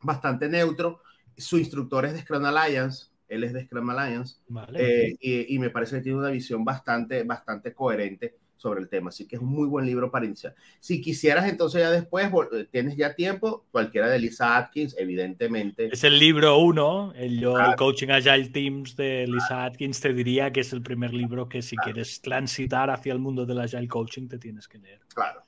[0.00, 1.02] bastante neutro.
[1.36, 4.36] Su instructor es de Scrum Alliance, él es de Scrum Alliance,
[4.72, 9.26] eh, y, me parece que tiene una visión bastante, bastante coherente sobre el tema, así
[9.26, 10.54] que es un muy buen libro para iniciar.
[10.78, 15.88] Si quisieras entonces ya después, eh, tienes ya tiempo, cualquiera de Lisa Atkins, evidentemente.
[15.92, 20.60] Es el libro uno, el, el Coaching Agile Teams de Lisa Atkins, te diría que
[20.60, 24.38] es el primer libro que si quieres transitar hacia el mundo del Agile Coaching te
[24.38, 25.00] tienes que leer.
[25.12, 25.42] Claro.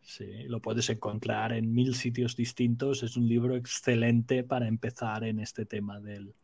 [0.00, 3.02] Sí, lo puedes encontrar en mil sitios distintos.
[3.02, 6.34] Es un libro excelente para empezar en este tema del,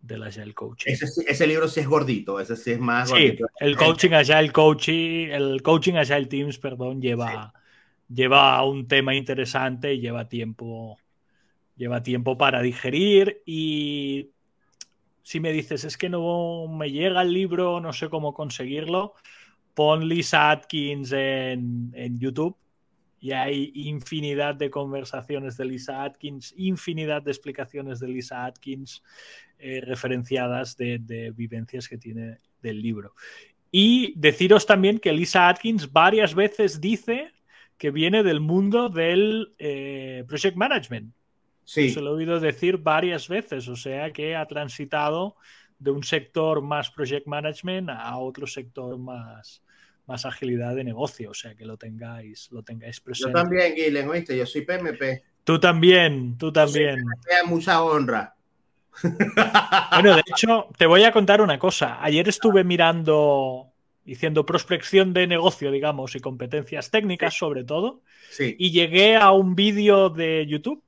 [0.00, 0.92] del Agile Coaching.
[0.92, 5.62] Ese, libro sí es gordito, ese sí es más sí, El Coaching Agile Coaching, el
[5.62, 7.52] Coaching Agile Teams, perdón, lleva,
[8.08, 10.98] lleva un tema interesante y lleva tiempo,
[11.76, 13.42] lleva tiempo para digerir.
[13.44, 14.30] Y
[15.22, 19.14] si me dices es que no me llega el libro, no sé cómo conseguirlo,
[19.74, 22.56] pon Lisa Atkins en, en YouTube
[23.20, 29.02] y hay infinidad de conversaciones de Lisa Atkins, infinidad de explicaciones de Lisa Atkins
[29.58, 33.14] eh, referenciadas de, vivencias que tiene del libro.
[33.70, 37.32] Y deciros también que Lisa Atkins varias veces dice
[37.78, 41.12] que viene del mundo del eh, project management.
[41.64, 41.90] Sí.
[41.90, 45.36] Se lo he oído decir varias veces, o sea que ha transitado
[45.78, 49.62] de un sector más project management a otro sector más,
[50.06, 53.32] más agilidad de negocio, o sea que lo tengáis, lo tengáis presente.
[53.32, 55.22] Yo también, Guilen, oíste, yo soy PMP.
[55.44, 57.04] Tú también, tú también.
[57.46, 58.34] mucha honra.
[59.92, 62.02] Bueno, de hecho, te voy a contar una cosa.
[62.02, 63.72] Ayer estuve mirando,
[64.04, 68.56] diciendo prospección de negocio, digamos, y competencias técnicas sobre todo, sí.
[68.58, 70.82] y llegué a un vídeo de YouTube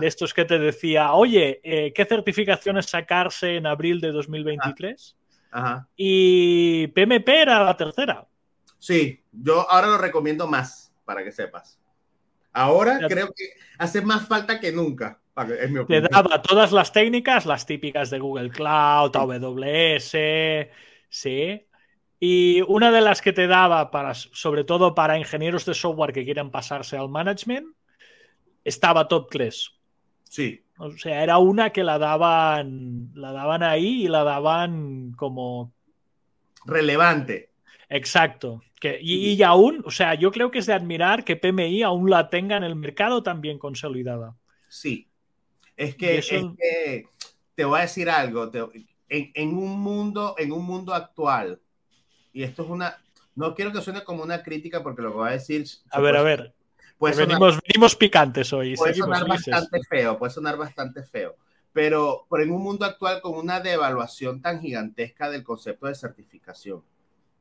[0.00, 5.16] de estos que te decía, oye, eh, ¿qué certificaciones sacarse en abril de 2023?
[5.52, 5.88] Ajá.
[5.96, 8.27] Y PMP era la tercera.
[8.78, 11.78] Sí, yo ahora lo recomiendo más, para que sepas.
[12.52, 15.20] Ahora creo que hace más falta que nunca.
[15.86, 20.16] Te daba todas las técnicas, las típicas de Google Cloud, AWS,
[21.08, 21.64] sí.
[22.18, 26.24] Y una de las que te daba, para, sobre todo para ingenieros de software que
[26.24, 27.68] quieran pasarse al management,
[28.64, 29.70] estaba top 3.
[30.24, 30.64] Sí.
[30.78, 35.72] O sea, era una que la daban, la daban ahí y la daban como
[36.66, 37.50] relevante.
[37.88, 38.62] Exacto.
[38.80, 42.30] Que, y, aún, o sea, yo creo que es de admirar que PMI aún la
[42.30, 44.36] tenga en el mercado también consolidada.
[44.68, 45.08] Sí.
[45.76, 47.06] Es que,
[47.54, 48.50] te voy a decir algo.
[49.08, 51.60] en, un mundo, en un mundo actual,
[52.32, 53.02] y esto es una.
[53.34, 55.66] No quiero que suene como una crítica porque lo que voy a decir.
[55.90, 56.54] A ver, a ver.
[56.98, 58.74] Pues venimos, picantes hoy.
[58.74, 61.36] Puede sonar bastante feo, puede sonar bastante feo.
[61.72, 66.82] Pero, pero en un mundo actual con una devaluación tan gigantesca del concepto de certificación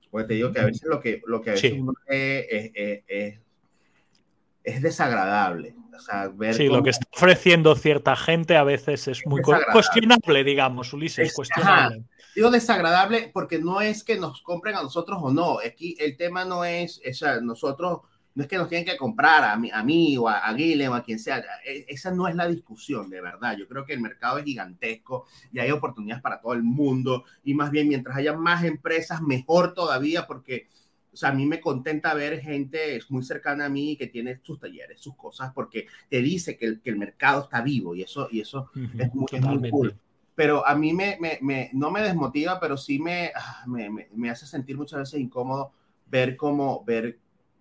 [0.09, 1.73] porque te digo que a veces lo que, lo que a veces
[2.07, 3.39] es,
[4.63, 5.75] es, desagradable.
[6.51, 12.03] sí, lo que está ofreciendo cierta gente a veces es muy cuestionable, digamos, Ulises, cuestionable.
[12.35, 15.57] Digo desagradable porque no es que nos compren a nosotros o no.
[15.59, 18.01] Aquí el tema no es, o nosotros
[18.37, 20.93] no es que nos tienen que comprar a mí, a mí o a, a o
[20.93, 21.43] a quien sea.
[21.65, 23.57] E, esa no es la discusión, de verdad.
[23.57, 27.25] Yo creo que el mercado es gigantesco y hay oportunidades para todo el mundo.
[27.43, 30.67] Y más bien, mientras haya más empresas, mejor todavía, porque
[31.11, 34.59] o sea, a mí me contenta ver gente muy cercana a mí que tiene sus
[34.59, 38.27] talleres, sus cosas, porque te dice que el, que el mercado está vivo y eso,
[38.29, 39.95] y eso es, muy, cool.
[40.35, 41.17] pero a mí me,
[41.73, 43.01] no me desmotiva, pero sí
[43.33, 45.71] ah, me, me, hace sentir muchas veces incómodo
[46.05, 47.17] ver cómo, ver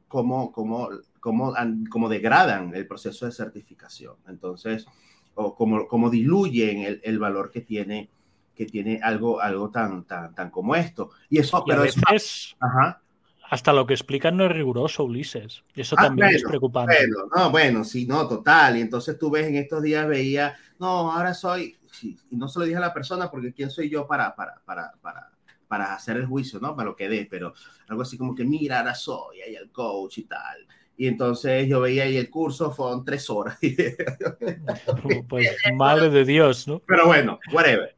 [0.08, 0.88] cómo, cómo,
[1.20, 1.54] cómo,
[1.90, 4.14] cómo degradan el proceso de certificación.
[4.28, 4.86] Entonces,
[5.34, 8.08] o cómo, cómo diluyen el, el, valor que tiene,
[8.54, 11.10] que tiene algo, algo tan, tan, tan como esto.
[11.28, 13.00] Y eso, pero a veces, ajá
[13.48, 15.62] hasta lo que explican no es riguroso, Ulises.
[15.74, 16.94] Y eso ah, también es preocupante.
[16.96, 18.76] Bueno, no, bueno, sí, no, total.
[18.76, 22.64] Y entonces tú ves en estos días, veía, no, ahora soy, y no se lo
[22.64, 25.30] dije a la persona porque quién soy yo para, para, para, para,
[25.68, 26.74] para hacer el juicio, ¿no?
[26.76, 27.54] Para lo que dé, pero
[27.88, 30.66] algo así como que, mira, ahora soy ahí el coach y tal.
[30.98, 33.58] Y entonces yo veía ahí el curso, fueron tres horas.
[35.28, 36.80] pues madre de Dios, ¿no?
[36.86, 37.94] Pero bueno, whatever.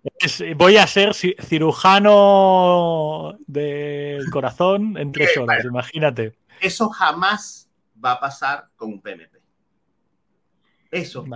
[0.57, 2.19] voy a ser cirujano
[3.47, 6.35] del corazón en tres horas, imagínate.
[6.61, 7.71] Eso jamás
[8.05, 9.38] va a pasar con un PMP.
[10.91, 11.27] Eso.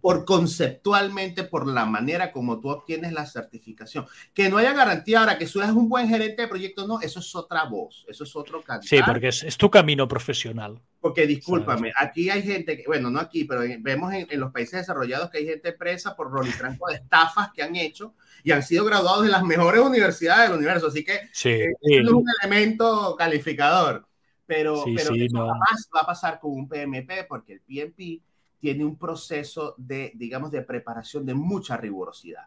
[0.00, 4.06] Por conceptualmente, por la manera como tú obtienes la certificación.
[4.34, 7.20] Que no haya garantía ahora que tú eres un buen gerente de proyecto, no, eso
[7.20, 8.88] es otra voz, eso es otro cantar.
[8.88, 10.80] Sí, porque es, tu camino profesional.
[11.00, 15.30] Porque discúlpame, aquí hay gente, que, bueno, no aquí, pero vemos en, los países desarrollados
[15.30, 19.22] que hay gente presa por rol de estafas que han hecho y han sido graduados
[19.22, 20.88] de las mejores universidades del universo.
[20.88, 24.06] Así que sí, eh, es un elemento calificador.
[24.46, 28.20] Pero, pero eso jamás va a pasar con un PMP porque el PMP
[28.60, 32.46] tiene un proceso de, digamos, de preparación de mucha rigurosidad.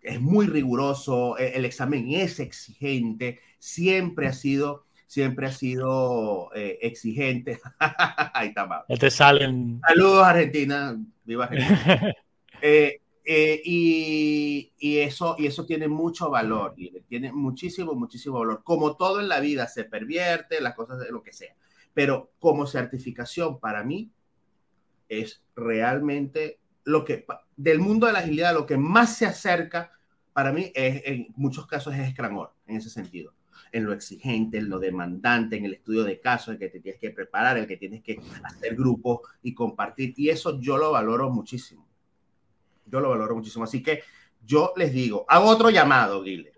[0.00, 6.78] Es muy riguroso, e, el, examen es exigente, siempre ha sido, siempre ha sido eh,
[6.82, 7.60] exigente.
[8.34, 8.82] Ahí está mal.
[8.98, 9.80] te salen.
[9.86, 10.98] Saludos, Argentina.
[11.24, 12.14] Viva Argentina.
[12.64, 16.76] Eh, eh, y, y, eso, y eso tiene mucho valor,
[17.08, 18.62] tiene muchísimo, muchísimo valor.
[18.62, 21.56] Como todo en la vida se pervierte, las cosas de lo que sea.
[21.92, 24.12] Pero como certificación para mí
[25.20, 27.24] es realmente lo que
[27.56, 29.92] del mundo de la agilidad, lo que más se acerca
[30.32, 33.34] para mí es en muchos casos es Scrum en ese sentido
[33.72, 37.00] en lo exigente, en lo demandante, en el estudio de casos, en que te tienes
[37.00, 40.12] que preparar, el que tienes que hacer grupos y compartir.
[40.16, 41.86] Y eso yo lo valoro muchísimo.
[42.86, 43.64] Yo lo valoro muchísimo.
[43.64, 44.02] Así que
[44.44, 46.51] yo les digo, hago otro llamado, Guile.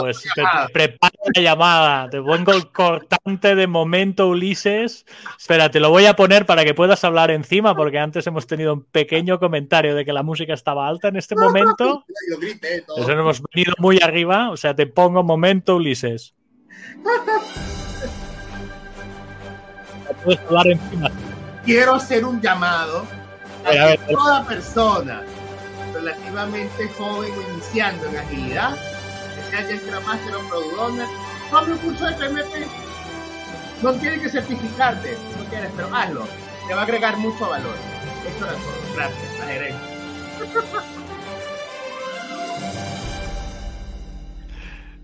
[0.00, 0.24] Pues,
[0.72, 2.10] prepara la llamada.
[2.10, 5.04] Te pongo el cortante de momento, Ulises.
[5.38, 8.74] Espera, te lo voy a poner para que puedas hablar encima, porque antes hemos tenido
[8.74, 12.04] un pequeño comentario de que la música estaba alta en este momento.
[12.30, 14.50] Yo grité hemos venido muy arriba.
[14.50, 16.34] O sea, te pongo momento, Ulises.
[20.24, 21.10] puedes hablar encima.
[21.64, 23.06] Quiero hacer un llamado
[23.64, 25.22] a, toda persona
[25.94, 28.76] relativamente joven o iniciando en agilidad
[29.52, 32.66] que haya Master o Product un curso de PMP.
[33.82, 36.26] No tienes que certificarte, no quieres, pero hazlo.
[36.66, 37.74] Te va a agregar mucho valor.
[38.26, 38.94] Eso era todo.
[38.94, 39.80] Gracias, la gerencia.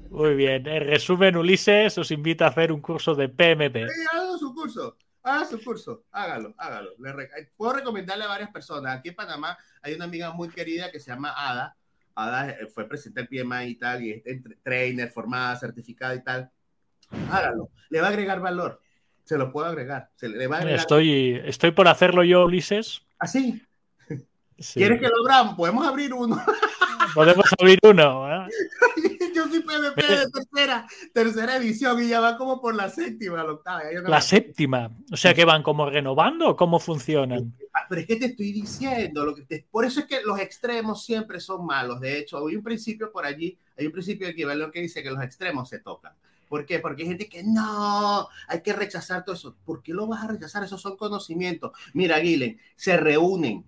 [0.09, 0.67] Muy bien.
[0.67, 3.87] En resumen, Ulises os invita a hacer un curso de PMP.
[3.87, 4.97] Sí, haga su curso.
[5.25, 6.05] Haga su curso.
[6.11, 6.93] Hágalo, hágalo.
[7.55, 8.97] Puedo recomendarle a varias personas.
[8.97, 11.77] Aquí en Panamá hay una amiga muy querida que se llama Ada
[12.19, 16.51] Ada eh, fue presidente del PMI y tal, y es trainer, formada, certificada y tal.
[17.31, 17.71] Hágalo.
[17.91, 18.83] Le va a agregar valor.
[19.25, 20.11] Se lo puedo agregar.
[20.17, 20.81] Se le va a agregar...
[20.81, 23.03] Estoy, estoy por hacerlo yo, Ulises.
[23.19, 23.53] ¿Así?
[23.53, 23.68] Sí.
[24.75, 25.55] ¿Quieres que lo abramos?
[25.55, 26.37] Podemos abrir uno.
[27.15, 28.47] Podemos abrir uno.
[28.47, 28.49] ¿eh?
[29.35, 33.53] Yo soy PvP de tercera, tercera edición y ya va como por la séptima, la
[33.53, 33.83] octava.
[34.07, 34.91] la séptima.
[35.13, 37.55] O sea que van como renovando o cómo funcionan.
[37.73, 41.05] Ah, pero es que te estoy diciendo, lo que por eso es que los extremos
[41.05, 42.01] siempre son malos.
[42.01, 45.23] De hecho, hay un principio por allí, hay un principio equivalente que dice que los
[45.23, 46.13] extremos se tocan.
[46.49, 46.81] ¿Por qué?
[46.81, 49.55] Porque hay gente que no, hay que rechazar todo eso.
[49.65, 50.65] ¿Por qué lo vas a rechazar?
[50.65, 51.73] Esos son conocimientos.
[51.93, 53.65] Mira, Guilen, se reúnen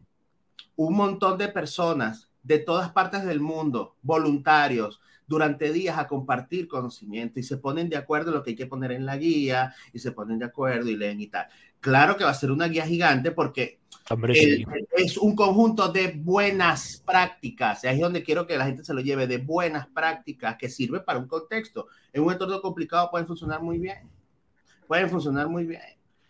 [0.86, 7.38] un montón de personas de todas partes del mundo, voluntarios, durante días a compartir conocimiento
[7.38, 9.98] y se ponen de acuerdo en lo que hay que poner en la guía y
[9.98, 11.48] se ponen de acuerdo y leen y tal.
[11.80, 13.80] Claro que va a ser una guía gigante porque
[14.96, 17.84] es un conjunto de buenas prácticas.
[17.84, 21.00] Ahí es donde quiero que la gente se lo lleve, de buenas prácticas que sirve
[21.00, 21.88] para un contexto.
[22.10, 24.08] En un entorno complicado pueden funcionar muy bien.
[24.88, 25.82] Pueden funcionar muy bien.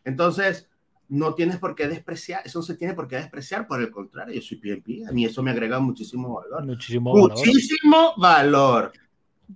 [0.04, 0.68] Entonces,
[1.10, 4.34] no tienes por qué despreciar, eso no se tiene por qué despreciar, por el contrario,
[4.34, 6.64] yo soy PNP, a mí eso me agrega muchísimo valor.
[6.64, 7.30] Muchísimo valor.
[7.30, 8.92] Muchísimo valor.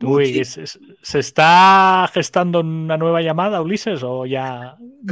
[0.02, 4.76] Uy, ¿se, está gestando una nueva llamada, Ulises, o ya?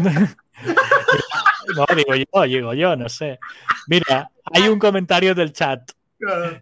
[1.77, 3.39] no, digo yo, digo yo, no sé.
[3.87, 5.93] Mira, hay un comentario del chat.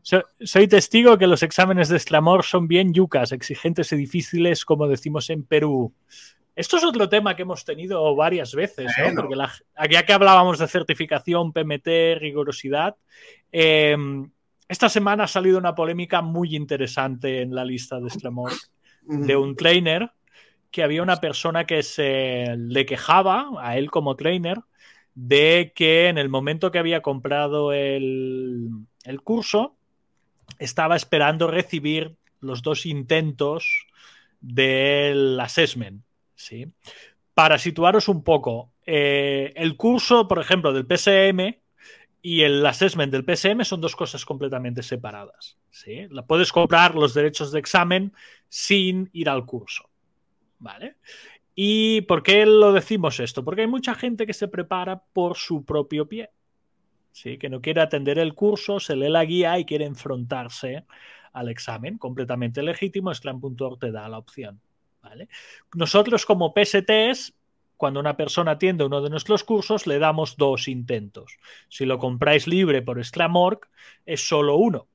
[0.03, 5.31] soy testigo que los exámenes de Estramor son bien yucas, exigentes y difíciles, como decimos
[5.31, 5.95] en Perú.
[6.61, 9.15] Esto es otro tema que hemos tenido varias veces, ¿no?
[9.15, 9.35] Porque
[9.89, 12.97] ya que hablábamos de certificación, PMT, rigurosidad,
[13.51, 14.31] em,
[14.69, 18.53] esta semana ha salido una polémica muy interesante en la lista de Exclamor
[19.01, 20.11] de un trainer
[20.71, 24.59] que había una persona que se le quejaba a él como trainer
[25.15, 28.69] de que en el momento que había comprado el,
[29.05, 29.79] el curso
[30.59, 33.87] estaba esperando recibir los dos intentos
[34.43, 36.05] del assessment.
[36.41, 36.73] ¿Sí?
[37.35, 41.59] Para situaros un poco, eh, el curso, por ejemplo, del PSM
[42.23, 45.59] y el assessment del PSM son dos cosas completamente separadas.
[45.71, 46.07] ¿sí?
[46.11, 48.13] La puedes comprar los derechos de examen
[48.49, 49.89] sin ir al curso.
[50.59, 50.97] ¿Vale?
[51.55, 53.45] ¿Y por qué lo decimos esto?
[53.45, 56.31] Porque hay mucha gente que se prepara por su propio pie.
[57.13, 57.39] ¿sí?
[57.39, 60.85] Que no quiere atender el curso, se lee la guía y quiere enfrentarse
[61.33, 61.97] al examen.
[61.97, 64.61] Completamente legítimo, Slam.org te da la opción.
[65.75, 67.35] Nosotros como PSTs
[67.81, 71.39] cuando una persona atiende uno de nuestros cursos, le damos dos intentos.
[71.71, 73.61] Si lo compráis libre por Sclamorg,
[74.05, 74.87] es solo uno.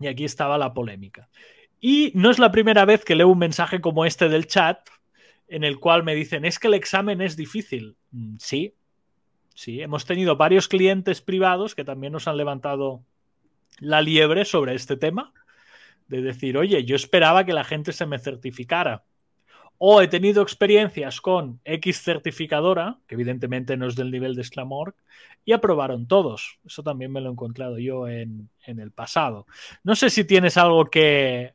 [0.00, 1.28] Y aquí estaba la polémica.
[1.82, 4.88] Y no es la primera vez que leo un mensaje como este del chat,
[5.48, 7.98] en el cual me dicen, es que el examen es difícil.
[8.10, 8.74] Mm, sí,
[9.54, 13.02] sí, hemos tenido varios clientes privados que también nos han levantado
[13.80, 15.34] la liebre sobre este tema,
[16.06, 19.04] de decir, oye, yo esperaba que la gente se me certificara
[19.78, 24.94] o he tenido experiencias con X certificadora, que evidentemente no es del nivel de Sclamorg,
[25.44, 26.58] y aprobaron todos.
[26.66, 29.46] Eso también me lo he encontrado yo en, el pasado.
[29.84, 31.54] No sé si tienes algo que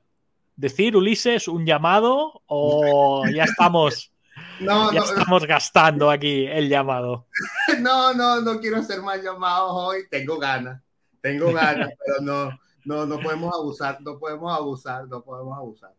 [0.56, 4.10] decir, Ulises, un llamado o ya estamos...
[4.60, 7.28] No, ya estamos gastando aquí el llamado.
[7.82, 10.08] No, no, no quiero hacer más llamados hoy.
[10.10, 10.82] Tengo ganas,
[11.22, 15.94] tengo ganas, pero no, no, no podemos abusar, no podemos abusar, no podemos abusar.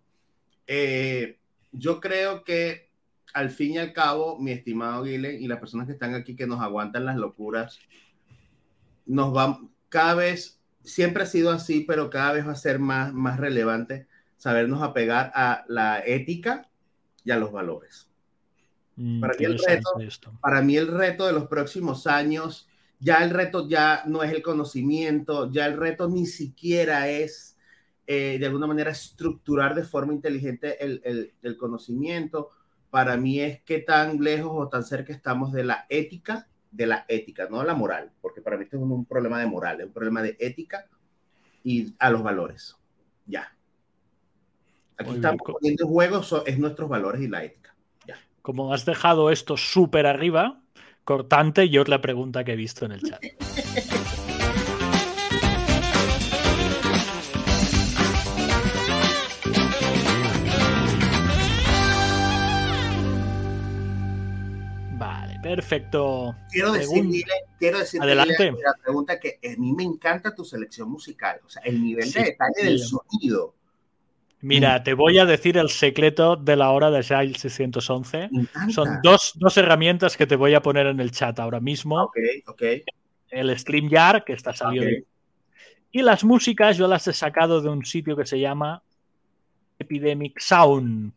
[0.66, 1.39] Eh,
[1.75, 2.91] yo creo que
[3.33, 6.47] al fin y al cabo, mi estimado Guilen y las personas que están aquí que
[6.47, 7.79] nos aguantan las locuras,
[9.07, 13.12] nos van cada vez, siempre ha sido así, pero cada vez va a ser más,
[13.12, 14.07] más relevante
[14.37, 16.68] sabernos apegar a la ética
[17.25, 18.09] y a los valores.
[18.97, 19.91] Mm, para, mí el reto,
[20.41, 22.68] para mí el reto de los próximos años,
[23.01, 27.54] ya el reto ya no es el conocimiento, ya el reto ni siquiera es
[28.07, 32.51] eh, de alguna manera estructurar de forma inteligente el, el, conocimiento.
[32.91, 37.07] Para mí es qué tan lejos o tan cerca estamos de la ética, de la
[37.09, 39.87] ética, no de la moral, porque para mí esto es un, problema de moral, es
[39.87, 40.87] un problema de ética
[41.63, 42.77] y a los valores.
[43.27, 43.57] Ya.
[44.99, 47.75] Aquí estamos poniendo en juego es nuestros valores y la ética.
[48.07, 48.17] Ya.
[48.43, 50.61] Como has dejado esto súper arriba,
[51.05, 53.23] cortante, yo la pregunta que he visto en el chat.
[65.45, 66.34] Perfecto.
[66.51, 67.22] Quiero decirle,
[67.59, 68.53] quiero decirle Adelante.
[68.53, 72.22] la pregunta que a mí me encanta tu selección musical, o sea, el nivel de
[72.22, 73.55] detalle del sonido.
[74.40, 78.30] Mira, te voy a decir el secreto de la hora de Shile 611.
[78.70, 82.03] Son dos, dos, herramientas que te voy a poner en el chat ahora mismo.
[82.03, 82.16] Ok,
[82.47, 82.62] ok.
[83.28, 85.07] El StreamYard, que está saliendo.
[85.92, 88.82] Y las músicas yo las he sacado de un sitio que se llama
[89.78, 91.12] Epidemic Sound.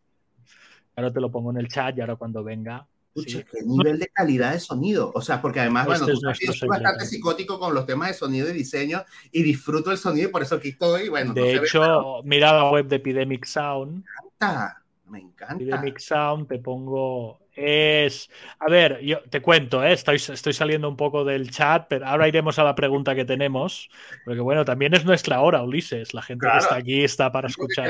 [0.97, 2.87] Ahora te lo pongo en el chat y ahora cuando venga
[3.25, 5.11] qué nivel de calidad de sonido.
[5.13, 8.53] O sea, porque además, bueno, este es bastante psicótico con los temas de sonido y
[8.53, 11.09] diseño y disfruto el sonido y por eso aquí estoy.
[11.09, 14.03] Bueno, de hecho, mira la web de Epidemic Sound.
[14.03, 15.55] Me encanta, me encanta.
[15.55, 17.39] Epidemic Sound, te pongo.
[17.55, 18.29] Es.
[18.59, 19.93] A ver, yo te cuento, ¿eh?
[19.93, 23.89] estoy, estoy saliendo un poco del chat, pero ahora iremos a la pregunta que tenemos.
[24.25, 26.13] Porque bueno, también es nuestra hora, Ulises.
[26.13, 27.89] La gente que está aquí está para escuchar.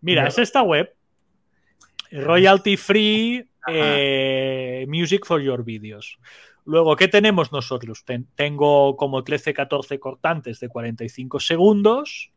[0.00, 0.92] Mira, es esta web.
[2.10, 6.18] Royalty free eh, music for your videos.
[6.64, 8.04] Luego, ¿qué tenemos nosotros?
[8.34, 12.32] tengo como 13, 14 cortantes de 45 segundos.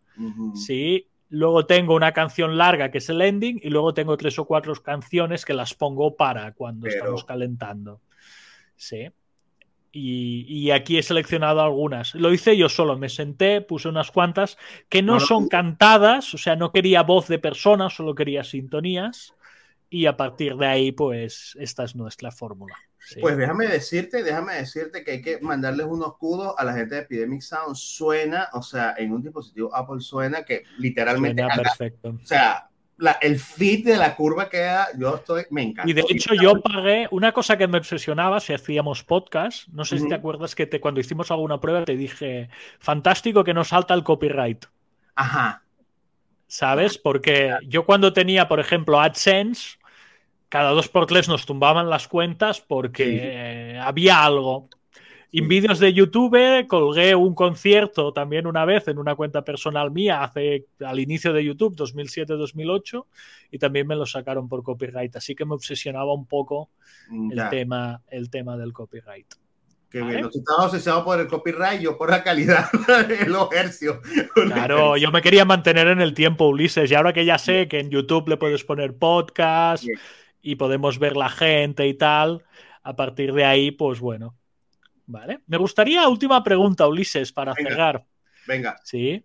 [0.55, 1.07] Sí.
[1.29, 4.73] Luego tengo una canción larga que es el ending y luego tengo tres o cuatro
[4.75, 8.01] canciones que las pongo para cuando estamos calentando.
[8.75, 9.09] Sí.
[9.97, 12.15] Y, aquí he seleccionado algunas.
[12.15, 14.57] Lo hice yo solo, me senté, puse unas cuantas
[14.89, 19.34] que no son cantadas, o sea, no quería voz de persona, solo quería sintonías
[19.95, 22.75] y a partir de ahí, pues esta es nuestra fórmula.
[23.21, 27.01] Pues déjame decirte, déjame decirte que hay que mandarles unos escudo a la gente de
[27.01, 27.77] Epidemic Sound.
[27.77, 31.41] Suena, o sea, en un dispositivo Apple suena que literalmente.
[31.43, 32.09] Suena perfecto.
[32.09, 32.69] O sea,
[33.21, 35.89] el fit de la curva queda, yo estoy, me encanta.
[35.89, 39.97] Y de hecho yo pagué una cosa que me obsesionaba si hacíamos podcast, no sé
[39.97, 43.93] si te acuerdas que te, cuando hicimos alguna prueba te dije, fantástico que no salta
[43.93, 44.65] el copyright.
[45.15, 45.61] Ajá.
[46.47, 46.97] ¿sabes?
[46.97, 49.77] Porque yo cuando tenía, por ejemplo, AdSense,
[50.55, 54.69] cada dos por tres nos tumbaban las cuentas porque había algo.
[55.33, 60.23] En vídeos de YouTube colgué un concierto también una vez en una cuenta personal mía
[60.23, 63.05] hace al inicio de YouTube, 2007-2008,
[63.51, 65.13] y también me lo sacaron por copyright.
[65.17, 66.69] Así que me obsesionaba un poco
[67.11, 69.27] el tema, el tema del copyright.
[69.89, 70.15] Que ¿Vale?
[70.15, 72.69] bien, estaba obsesionado por el copyright, yo por la calidad
[73.27, 73.97] los hercios.
[74.33, 77.81] Claro, yo me quería mantener en el tiempo, Ulises, y ahora que ya sé que
[77.81, 79.99] en YouTube le puedes poner podcast bien.
[80.45, 82.43] Y podemos ver la gente y tal,
[82.83, 84.35] a partir de ahí, pues bueno,
[85.07, 85.41] Vale.
[85.47, 87.69] Me gustaría, última pregunta, Ulises, para Venga.
[87.69, 88.05] cerrar.
[88.47, 88.75] Venga.
[88.83, 89.23] Sí.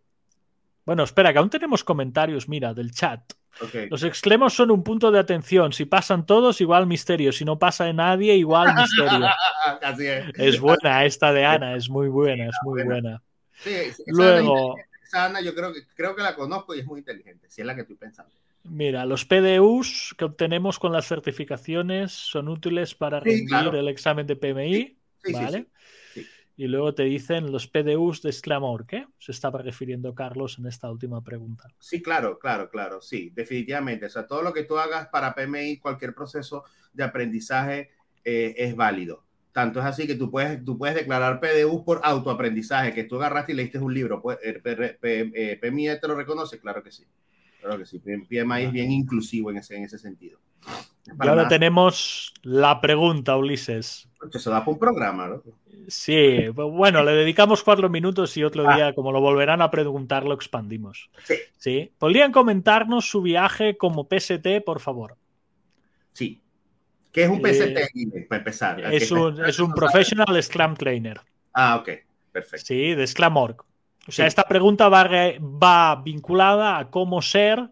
[0.84, 3.20] Bueno, espera, que aún tenemos comentarios, mira, del chat.
[3.60, 3.88] Okay.
[3.88, 5.72] Los extremos son un punto de atención.
[5.72, 7.32] Si pasan todos, igual misterio.
[7.32, 9.26] Si no pasa de nadie, igual misterio.
[9.82, 10.26] Así es.
[10.36, 13.22] es buena esta de Ana, es muy buena, es muy buena.
[13.54, 14.76] Sí, esa Luego.
[15.02, 17.66] Esa Ana, yo creo que, creo que la conozco y es muy inteligente, si es
[17.66, 18.32] la que estoy pensando.
[18.64, 23.78] Mira, los PDUs que obtenemos con las certificaciones son útiles para Sí, rendir claro.
[23.78, 24.98] el examen de PMI.
[25.22, 25.66] Sí, ¿vale?
[26.56, 29.06] Y luego te dicen los PDUs de Exclamor, ¿qué?
[29.18, 31.72] Se estaba refiriendo Carlos en esta última pregunta.
[31.78, 34.06] Sí, claro, claro, claro, sí, definitivamente.
[34.06, 37.90] O sea, todo lo que tú hagas para PMI, cualquier proceso de aprendizaje
[38.24, 39.24] eh, es válido.
[39.52, 43.52] Tanto es así que tú puedes, tú puedes declarar PDU por autoaprendizaje, que tú agarraste
[43.52, 44.20] y leíste un libro.
[44.20, 47.04] Pues, eh, P- P- eh, PMI te lo reconoce, claro que sí.
[47.60, 47.98] Claro que sí.
[48.00, 50.38] PMI es bien inclusivo en ese, en ese sentido.
[51.06, 54.08] Y ahora nada, tenemos la pregunta, Ulises.
[54.38, 55.42] Se da por un programa, ¿no?
[55.88, 58.76] Sí, bueno, le dedicamos cuatro minutos y otro Ah.
[58.76, 61.10] día, como lo volverán a preguntar, lo expandimos.
[61.24, 61.34] Sí.
[61.56, 61.92] Sí.
[61.98, 65.16] ¿Podrían comentarnos su viaje como PST, por favor?
[66.12, 66.40] Sí.
[67.12, 68.80] ¿Qué es un Eh, PCT, para empezar?
[68.94, 69.72] Es un, es un.
[69.72, 71.20] Professional Scrum Trainer.
[71.52, 71.88] Ah, ok,
[72.30, 72.66] perfecto.
[72.66, 73.64] Sí, de Scrum.org.
[74.08, 74.28] O sea, Sí.
[74.28, 77.70] esta pregunta va, vinculada a cómo ser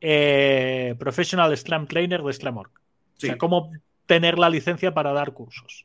[0.00, 2.70] eh, Professional Scrum Trainer de Scrum.org.
[2.70, 2.80] O
[3.18, 3.26] Sí.
[3.26, 3.70] sea, cómo
[4.06, 5.84] tener la licencia para dar cursos.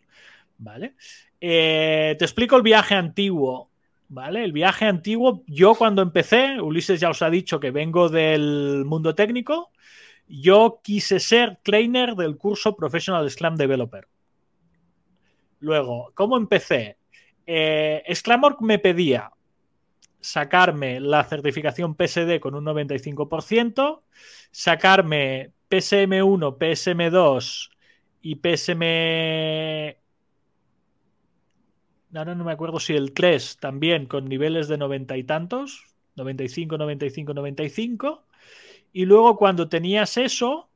[0.58, 0.96] ¿Vale?
[1.42, 3.70] Eh, te explico el viaje antiguo.
[4.08, 4.44] ¿Vale?
[4.44, 9.16] El viaje antiguo, yo cuando empecé, Ulises ya os ha dicho que vengo del mundo
[9.16, 9.72] técnico,
[10.28, 14.08] yo quise ser trainer del curso Professional Scrum Developer.
[15.60, 16.98] Luego, ¿cómo empecé?
[17.48, 19.32] Eh, Scrum.org me pedía
[20.26, 24.02] sacarme la certificación PSD con un 95%,
[24.52, 27.70] sacarme PSM1, PSM2
[28.22, 29.96] y PSM...
[32.16, 35.84] Ahora no me acuerdo si el 3 también con niveles de noventa y tantos,
[36.16, 38.24] 95, 95, 95.
[38.94, 40.70] Y luego cuando tenías eso,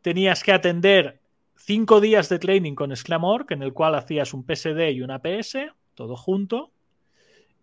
[0.00, 1.20] tenías que atender
[1.56, 5.72] cinco días de training con Scrum.org, en el cual hacías un PSD y una PS,
[5.94, 6.70] todo junto.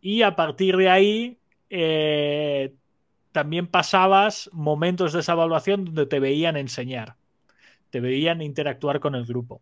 [0.02, 1.38] Y a partir de ahí
[1.70, 2.74] eh,
[3.32, 7.16] también pasabas momentos de esa evaluación donde te veían enseñar,
[7.90, 9.62] te veían interactuar con el grupo.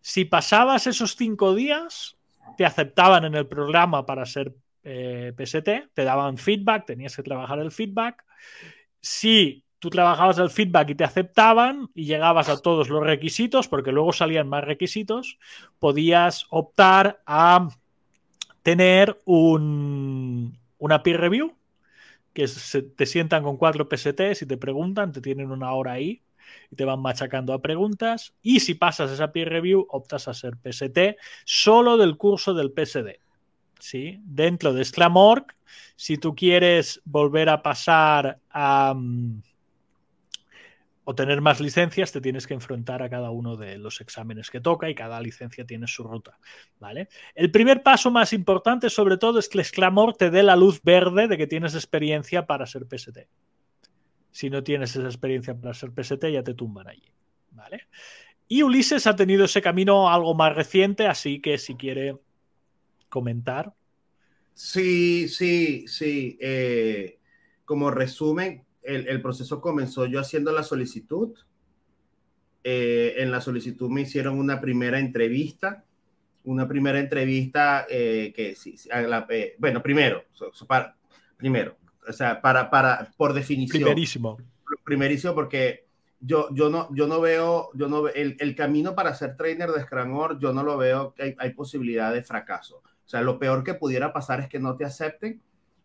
[0.00, 2.16] Si pasabas esos cinco días,
[2.56, 4.54] te aceptaban en el programa para ser
[4.84, 8.24] eh, PST, te daban feedback, tenías que trabajar el feedback.
[9.00, 13.92] Si tú trabajabas el feedback y te aceptaban y llegabas a todos los requisitos, porque
[13.92, 15.38] luego salían más requisitos,
[15.78, 17.68] podías optar a
[18.62, 21.56] tener un, una peer review,
[22.32, 26.22] que se, te sientan con cuatro PSTs y te preguntan, te tienen una hora ahí
[26.70, 28.34] y te van machacando a preguntas.
[28.42, 33.20] Y si pasas esa peer review, optas a ser PST solo del curso del PSD.
[33.78, 34.20] ¿Sí?
[34.24, 35.46] Dentro de Scrum.org,
[35.96, 38.92] si tú quieres volver a pasar a...
[38.94, 39.42] Um,
[41.04, 44.60] o tener más licencias, te tienes que enfrentar a cada uno de los exámenes que
[44.60, 46.38] toca y cada licencia tiene su ruta.
[46.78, 47.08] ¿vale?
[47.34, 51.26] El primer paso más importante, sobre todo, es que Sclamor te dé la luz verde
[51.26, 53.18] de que tienes experiencia para ser PST.
[54.30, 57.10] Si no tienes esa experiencia para ser PST, ya te tumban allí.
[57.50, 57.88] ¿vale?
[58.46, 62.16] Y Ulises ha tenido ese camino algo más reciente, así que si quiere
[63.08, 63.72] comentar.
[64.54, 66.36] Sí, sí, sí.
[66.40, 67.18] Eh,
[67.64, 71.36] como resumen, el, el, proceso comenzó yo haciendo la solicitud.
[72.62, 75.84] Eh, en la solicitud me hicieron una primera entrevista,
[76.44, 80.94] una primera entrevista eh, que, sí, la, eh, bueno, primero, so, so, para,
[81.36, 81.76] primero,
[82.06, 83.82] o sea, para, para, por definición.
[83.82, 84.36] Primerísimo.
[84.84, 85.86] Primerísimo porque
[86.20, 89.82] yo, yo, no, yo no veo, yo no el, el camino para ser trainer de
[89.82, 92.82] Scrum yo no lo veo que hay, hay posibilidad de fracaso.
[93.04, 95.40] O sea, lo peor que pudiera pasar es que no te acepten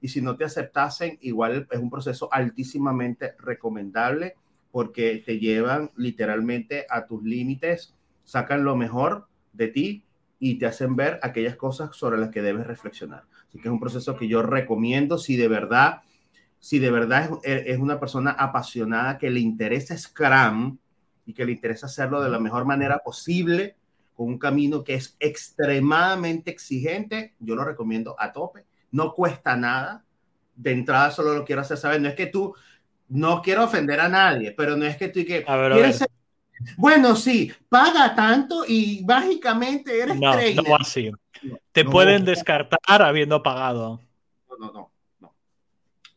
[0.06, 4.36] y si no te aceptasen, igual es un proceso altísimamente recomendable
[4.70, 10.06] porque te llevan literalmente a tus límites, sacan lo mejor de ti
[10.38, 13.24] y te hacen ver aquellas cosas sobre las que debes reflexionar.
[13.50, 16.04] Así que es un proceso que yo recomiendo si de verdad,
[16.60, 20.78] si de verdad es, es una persona apasionada que le interesa Scrum
[21.26, 23.76] y que le interesa hacerlo de la mejor manera posible,
[24.14, 28.68] con un camino que es extremadamente exigente, yo lo recomiendo a tope.
[28.96, 30.06] No cuesta nada.
[30.56, 32.00] De entrada solo lo quiero hacer saber.
[32.00, 32.56] No es que tú,
[33.10, 35.44] no quiero ofender a nadie, pero no es que tú y que...
[35.46, 35.94] A ver, a ver.
[35.94, 36.08] ser-
[36.78, 40.64] bueno, sí, paga tanto y básicamente eres No, trainer.
[40.66, 41.12] no así.
[41.12, 44.00] No, Te no, pueden descartar habiendo pagado.
[44.50, 45.36] No, no, no, no.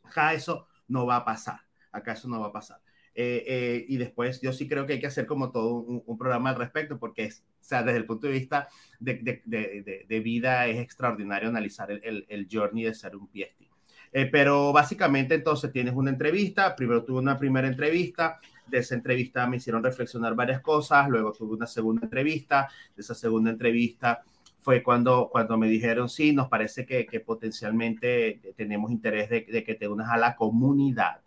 [0.05, 1.59] Acá eso no va a pasar.
[1.91, 2.79] Acá eso no va a pasar.
[3.21, 6.16] Eh, eh, y después yo sí creo que hay que hacer como todo un, un
[6.16, 8.69] programa al respecto, porque es, o sea, desde el punto de vista
[9.01, 13.27] de, de, de, de, vida es extraordinario analizar el, el, el journey de ser un
[13.27, 13.66] PhD.
[14.12, 18.39] Eh, pero básicamente entonces tienes una entrevista, primero tuve una primera entrevista,
[18.69, 23.16] de esa entrevista me hicieron reflexionar varias cosas, luego tuve una segunda entrevista, de esa
[23.16, 24.23] segunda entrevista
[24.61, 29.64] fue cuando, cuando me dijeron, sí, nos parece que, que potencialmente tenemos interés de, de,
[29.64, 31.21] que te unas a la comunidad,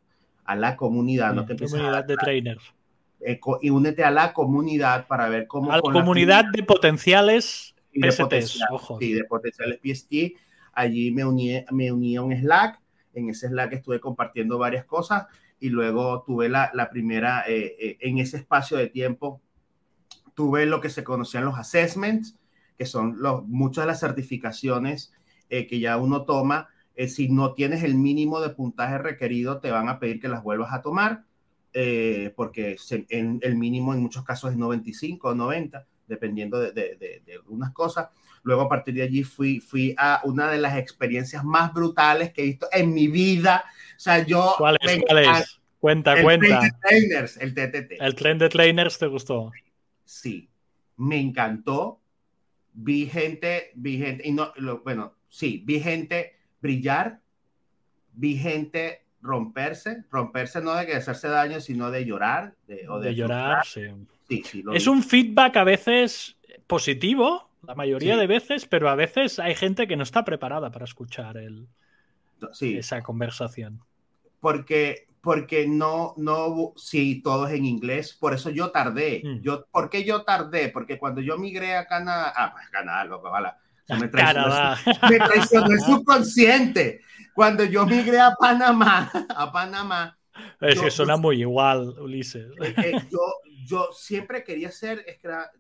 [0.52, 2.64] a la comunidad, no que empieces comunidad de trainers.
[3.22, 5.72] eh, y únete a la comunidad para ver cómo...
[5.72, 8.98] A la comunidad de potenciales y de PSTs, potencial- ojo.
[9.00, 10.14] Sí, de potenciales PST.
[10.74, 12.80] Allí me uní, me uní a un Slack.
[13.14, 15.26] En ese Slack estuve compartiendo varias cosas
[15.60, 19.42] y luego tuve la, la primera, eh, eh, en ese espacio de tiempo,
[20.34, 22.38] tuve lo que se conocían los assessments,
[22.78, 25.14] que son los, muchas de las certificaciones
[25.50, 26.70] eh, que ya uno toma.
[26.96, 30.44] Eh, si no tienes el mínimo de puntaje requerido, te van a pedir que las
[30.44, 31.24] vuelvas a tomar,
[31.74, 36.72] eh, porque se- en, el mínimo en muchos casos es 95 o 90, dependiendo de,
[36.74, 38.10] de, de, de algunas cosas.
[38.44, 42.42] Luego a partir de allí fui, fui a una de las experiencias más brutales que
[42.42, 43.64] he visto en mi vida.
[43.96, 44.56] O sea, yo...
[44.58, 44.98] ¿Cuál es?
[44.98, 45.60] me ¿Cuál es?
[45.80, 46.46] Cuenta, El cuenta.
[46.48, 47.98] Trainer Trainers, el TTT.
[48.06, 49.52] El tren de trainers te gustó.
[50.06, 50.50] Sí,
[50.98, 52.00] me encantó.
[52.74, 57.20] Vi gente, vi gente, y no, lo- bueno, sí, vi gente brillar,
[58.14, 63.10] vi gente romperse, romperse no de que hacerse daño, sino de llorar, de, o de,
[63.10, 63.82] De llorar, sí.
[64.30, 64.88] Es vi.
[64.88, 66.38] un feedback a veces
[66.68, 70.86] positivo, la mayoría de veces, pero a veces hay gente que no está preparada para
[70.86, 71.68] escuchar el-
[72.62, 73.82] esa conversación.
[74.40, 79.42] porque porque no no sí todo es en inglés por eso yo tardé Mm.
[79.42, 80.70] yo ¿por qué yo tardé?
[80.70, 84.76] porque cuando yo migré a Canadá ah pues Canadá loco ojalá Se me traicionó
[85.10, 87.02] me traicionó el subconsciente
[87.34, 90.18] cuando yo migré a Panamá a Panamá
[90.60, 92.52] Es Yo- que suena muy igual, Ulises.
[92.62, 93.20] eh, eh, yo
[93.64, 95.06] yo siempre quería ser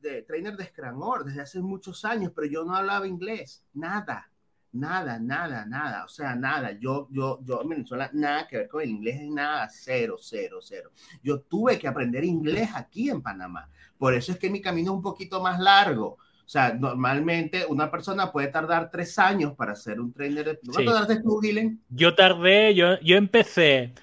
[0.01, 4.31] de, trainer de Scramor desde hace muchos años pero yo no hablaba inglés nada
[4.73, 6.71] Nada, nada, nada, o sea, nada.
[6.71, 10.91] Yo, yo, yo en Venezuela, nada que ver con el inglés, nada, cero, cero, cero.
[11.21, 13.69] Yo tuve que aprender inglés aquí en Panamá.
[13.97, 16.17] Por eso es que mi camino es un poquito más largo.
[16.51, 20.43] O sea, normalmente una persona puede tardar tres años para ser un trainer.
[20.43, 20.59] De...
[20.59, 20.85] ¿Cuánto Sí.
[20.85, 21.79] tardaste tú, Dylan?
[21.87, 23.93] Yo tardé, yo, yo empecé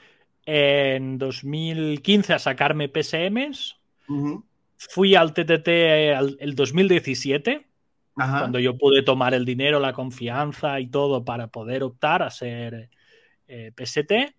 [0.47, 3.77] en 2015 a sacarme PSMs,
[4.79, 7.67] fui al TTT el, el 2017,
[8.17, 8.39] Ajá.
[8.39, 12.89] cuando yo pude tomar el dinero, la confianza y todo para poder optar a ser
[13.47, 14.35] eh, PST,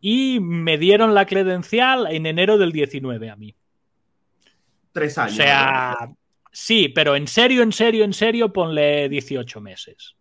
[0.00, 3.54] y me dieron la credencial en enero del 19 a mí.
[4.92, 5.36] Tres O años.
[5.36, 5.96] sea,
[6.50, 10.14] sí, pero en serio, en serio, en serio, ponle 18 meses.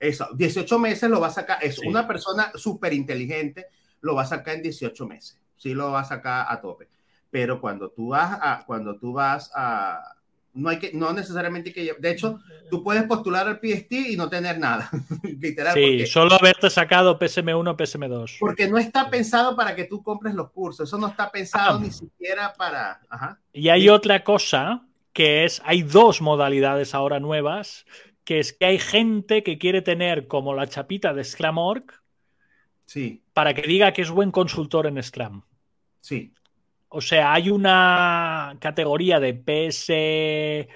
[0.00, 1.58] Eso, 18 meses lo va a sacar.
[1.62, 1.86] Es Sí.
[1.86, 3.66] una persona súper inteligente,
[4.02, 5.38] lo va a sacar en 18 meses.
[5.56, 6.88] Sí, lo va a sacar a tope.
[7.30, 10.00] Pero cuando tú vas a, cuando tú vas a,
[10.52, 12.38] no hay que, no necesariamente hay que, de hecho,
[12.70, 14.88] tú puedes postular al PST y no tener nada,
[15.22, 18.36] literal, Sí, porque, solo haberte sacado PSM1, PSM2.
[18.38, 20.88] porque no está pensado para que tú compres los cursos.
[20.88, 21.80] Eso no está pensado Ah.
[21.82, 23.88] ni siquiera para, ajá, Y hay Sí.
[23.88, 24.82] otra cosa
[25.14, 27.86] que es, hay dos modalidades ahora nuevas,
[28.24, 31.86] que es que hay gente que quiere tener como la chapita de Scrum.org
[32.86, 35.42] sí, para que diga que es buen consultor en Scrum.
[36.00, 36.32] sí,
[36.88, 40.68] O sea, hay una categoría de PS,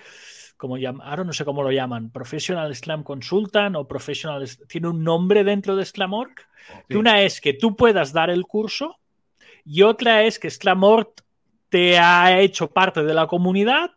[0.57, 5.05] como llaman, ahora no sé cómo lo llaman, Professional Scrum Consultant o Professional, tiene un
[5.05, 6.35] nombre dentro de Scrum.org.
[6.67, 6.75] sí.
[6.89, 8.99] Que una es que tú puedas dar el curso
[9.65, 11.15] y otra es que Scrum.org
[11.69, 13.91] te ha hecho parte de la comunidad,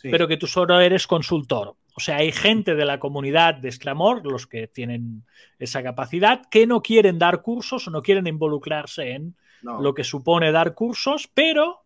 [0.00, 0.08] sí.
[0.10, 1.74] pero que tú solo eres consultor.
[1.96, 5.24] O sea, hay gente de la comunidad de Scrum.org, los que tienen
[5.58, 9.80] esa capacidad, que no quieren dar cursos o no quieren involucrarse en No.
[9.82, 11.82] lo que supone dar cursos, pero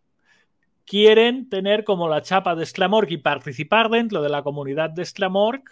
[0.86, 5.62] quieren tener como la chapa de Scrum.org y participar dentro de la comunidad de Scrum.org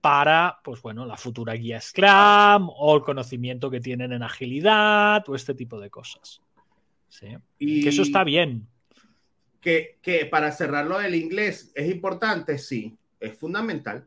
[0.00, 5.34] para, pues bueno, la futura guía Scrum o el conocimiento que tienen en agilidad o
[5.34, 6.40] este tipo de cosas.
[7.08, 7.28] Sí.
[7.58, 8.66] Y- Que eso está bien.
[9.60, 14.06] Que, que para cerrarlo del inglés es importante, sí, es fundamental.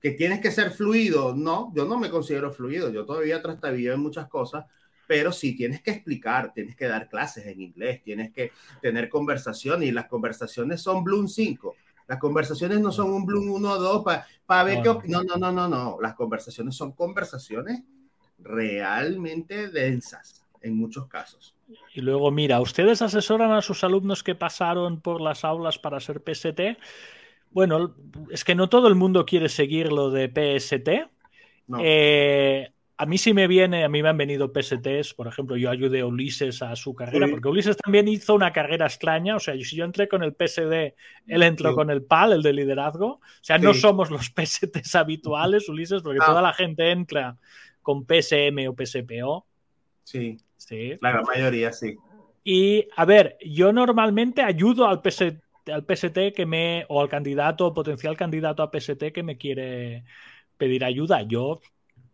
[0.00, 4.00] Que tienes que ser fluido, no, yo no me considero fluido, yo todavía trastabillo en
[4.00, 4.66] muchas cosas,
[5.06, 9.88] pero sí tienes que explicar, tienes que dar clases en inglés, tienes que tener conversaciones
[9.88, 11.74] y las conversaciones son Bloom 5.
[12.06, 15.08] Las conversaciones no son un bloom uno o dos para ver qué...
[15.08, 15.98] No, no, no, no, no.
[16.00, 17.82] Las conversaciones son conversaciones
[18.38, 21.53] realmente densas en muchos casos.
[21.94, 26.20] Y luego, mira, ¿ustedes asesoran a sus alumnos que pasaron por las aulas para ser
[26.20, 26.78] PST?
[27.50, 27.94] Bueno,
[28.30, 30.88] es que no todo el mundo quiere seguir lo de PST.
[31.80, 35.70] Eh, a mí sí me viene, a mí me han venido PSTs, por ejemplo, yo
[35.70, 39.54] ayudé a Ulises a su carrera, porque Ulises también hizo una carrera extraña, o sea,
[39.54, 40.94] si yo entré con el PSD,
[41.26, 45.68] él entró con el PAL, el de liderazgo, o sea, no somos los PSTs habituales,
[45.68, 47.36] Ulises, porque toda la gente entra
[47.82, 49.46] con PSM o PSPO.
[50.04, 50.38] Sí.
[50.66, 50.96] Sí.
[51.00, 51.96] La gran mayoría, sí.
[52.42, 57.66] Y a ver, yo normalmente ayudo al PST, al PST que me, o al candidato,
[57.66, 60.04] o potencial candidato a PST que me quiere
[60.56, 61.22] pedir ayuda.
[61.22, 61.60] Yo,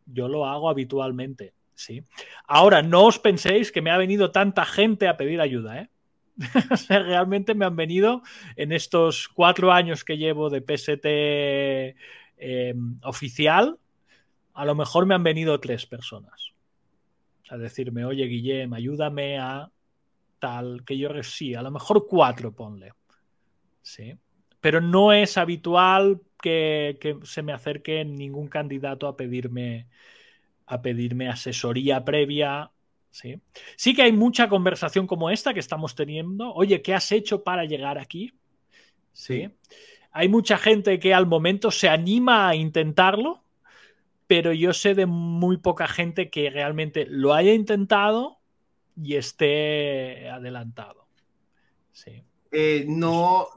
[0.06, 2.04] yo lo hago habitualmente, sí.
[2.46, 5.90] Ahora, no os penséis que me ha venido tanta gente a pedir ayuda, ¿eh?
[6.72, 8.22] o sea, realmente me han venido
[8.56, 13.78] en estos cuatro años que llevo de PST eh, oficial,
[14.54, 16.49] a lo mejor me han venido tres personas
[17.50, 19.70] a decirme, oye, Guillem, ayúdame a
[20.38, 22.92] tal, que yo sí, a lo mejor cuatro, ponle.
[23.82, 24.14] Sí.
[24.60, 29.88] Pero no es habitual que, se me acerque ningún candidato a pedirme,
[30.66, 32.70] a pedirme asesoría previa.
[33.10, 33.40] ¿sí?
[33.76, 36.54] sí que hay mucha conversación como esta que estamos teniendo.
[36.54, 38.32] Oye, ¿qué has hecho para llegar aquí?
[39.12, 39.50] ¿Sí?
[40.12, 43.42] Hay mucha gente que al momento se anima a intentarlo,
[44.30, 48.38] pero yo sé de muy poca gente que realmente lo haya intentado
[48.94, 51.08] y esté adelantado.
[51.90, 52.22] Sí.
[52.52, 53.48] Eh, no,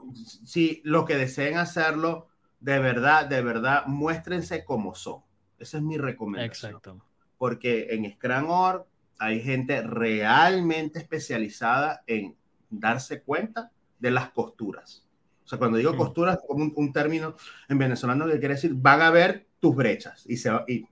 [0.44, 2.26] si los que deseen hacerlo,
[2.58, 5.20] de verdad, de verdad, muéstrense como son.
[5.60, 6.72] Esa es mi recomendación.
[6.72, 7.06] Exacto.
[7.38, 8.84] Porque en Scrum.org
[9.20, 12.34] hay gente realmente especializada en
[12.68, 13.70] darse cuenta
[14.00, 15.06] de las costuras.
[15.44, 15.96] O sea, cuando digo mm.
[15.96, 17.36] costuras, como un, término
[17.68, 20.86] en venezolano que quiere decir, van a ver tus brechas y, se, y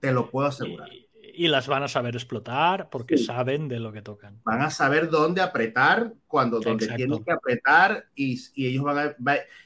[0.00, 0.88] te lo puedo asegurar.
[1.34, 4.40] Y, las van a saber explotar porque saben de lo que tocan.
[4.44, 9.14] Van a saber dónde apretar, cuando donde tienen que apretar y, y ellos, van a,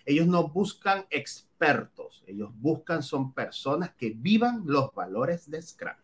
[0.05, 5.95] ellos no buscan expertos, ellos buscan son personas que vivan los valores de Scrum.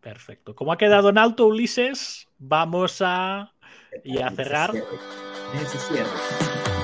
[0.00, 0.54] Perfecto.
[0.54, 3.52] Como ha quedado en alto Ulises, vamos a,
[4.04, 4.72] y a cerrar.
[5.54, 6.75] Ese cierre.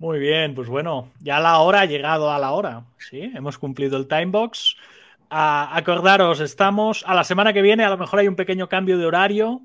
[0.00, 2.86] Muy bien, pues bueno, ya la hora ha llegado a la hora.
[2.96, 4.74] Sí, hemos cumplido el time box.
[5.28, 9.04] acordaros, estamos a la semana que viene, a lo mejor hay un pequeño cambio de
[9.04, 9.60] horario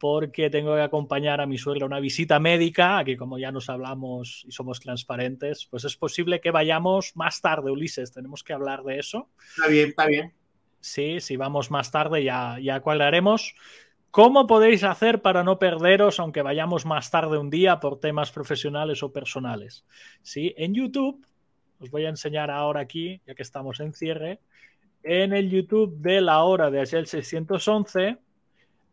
[0.00, 3.70] porque tengo que acompañar a mi suegra a una visita médica, aquí como ya nos
[3.70, 8.82] hablamos y somos transparentes, pues es posible que vayamos más tarde, Ulises, tenemos que hablar
[8.82, 9.28] de eso.
[9.56, 10.32] Está bien, está bien.
[10.80, 13.54] Sí, si vamos más tarde ya, ya cuadraremos.
[14.10, 19.02] ¿Cómo podéis hacer para no perderos, aunque vayamos más tarde un día por temas profesionales
[19.04, 19.84] o personales?
[20.22, 20.52] ¿Sí?
[20.56, 21.24] En YouTube,
[21.78, 24.40] os voy a enseñar ahora aquí, ya que estamos en cierre,
[25.02, 28.18] en el YouTube de la hora de Agel 611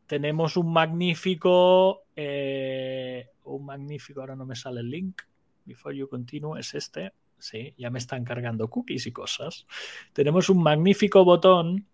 [0.06, 5.22] tenemos un magnífico, eh, un magnífico, ahora no me sale el link,
[5.66, 9.68] before you continue, es este, sí, ya me están cargando cookies y cosas.
[10.14, 11.88] Tenemos un magnífico botón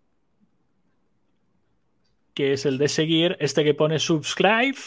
[2.34, 4.78] que es el de seguir, este que pone subscribe,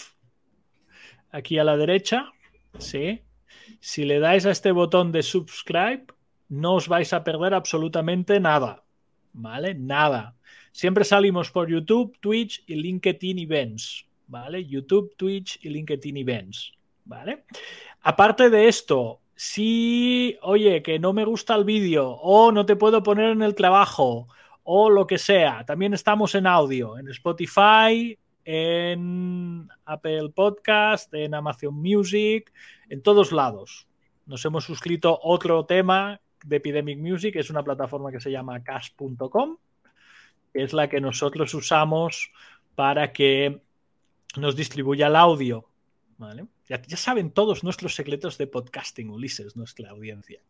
[1.31, 2.31] aquí a la derecha,
[2.77, 3.22] ¿sí?
[3.80, 6.05] Si le dais a este botón de subscribe,
[6.49, 8.84] no os vais a perder absolutamente nada,
[9.34, 9.73] ¿vale?
[9.73, 10.35] Nada.
[10.72, 14.65] Siempre salimos por YouTube, Twitch y LinkedIn Events, ¿vale?
[14.65, 16.73] YouTube, Twitch y LinkedIn Events,
[17.05, 17.45] ¿vale?
[18.01, 23.03] Aparte de esto, si, oye, que no me gusta el vídeo o no te puedo
[23.03, 24.27] poner en el trabajo
[24.69, 25.64] o lo que sea.
[25.65, 32.52] También estamos en audio, en Spotify, en Apple Podcast, en Amazon Music,
[32.89, 33.88] en todos lados.
[34.26, 39.56] Nos hemos suscrito otro tema de Epidemic Music, es una plataforma que se llama cash.com,
[40.53, 42.30] que es la que nosotros usamos
[42.76, 43.61] para que
[44.35, 45.65] nos distribuya el audio.
[46.68, 50.41] Ya, saben todos nuestros secretos de podcasting, Ulises, nuestra audiencia.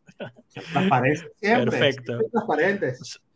[1.40, 2.18] Perfecto.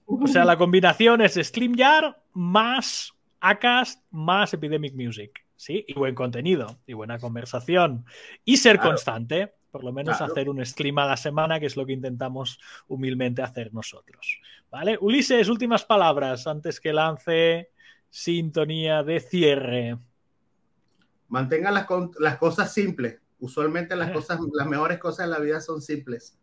[0.06, 5.42] O sea, la combinación es StreamYard más Acast más Epidemic Music.
[5.62, 5.84] ¿sí?
[5.86, 8.04] Y buen contenido, y buena conversación.
[8.44, 11.86] Y ser constante, por lo menos hacer un stream a la semana, que es lo
[11.86, 12.58] que intentamos
[12.88, 14.40] humildemente hacer nosotros.
[14.72, 14.98] ¿Vale?
[15.00, 17.70] Ulises, últimas palabras antes que lance
[18.10, 19.98] sintonía de cierre.
[21.28, 21.86] Mantengan las,
[22.18, 23.20] las cosas simples.
[23.38, 26.36] Usualmente las cosas, las mejores cosas de la vida son simples.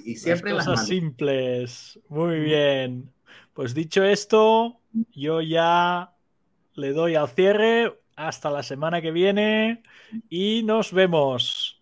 [0.00, 1.98] Y siempre las cosas simples.
[2.08, 3.12] Muy bien.
[3.52, 4.80] Pues dicho esto,
[5.12, 6.14] yo ya
[6.74, 7.98] le doy al cierre.
[8.14, 9.82] Hasta la semana que viene
[10.28, 11.81] y nos vemos.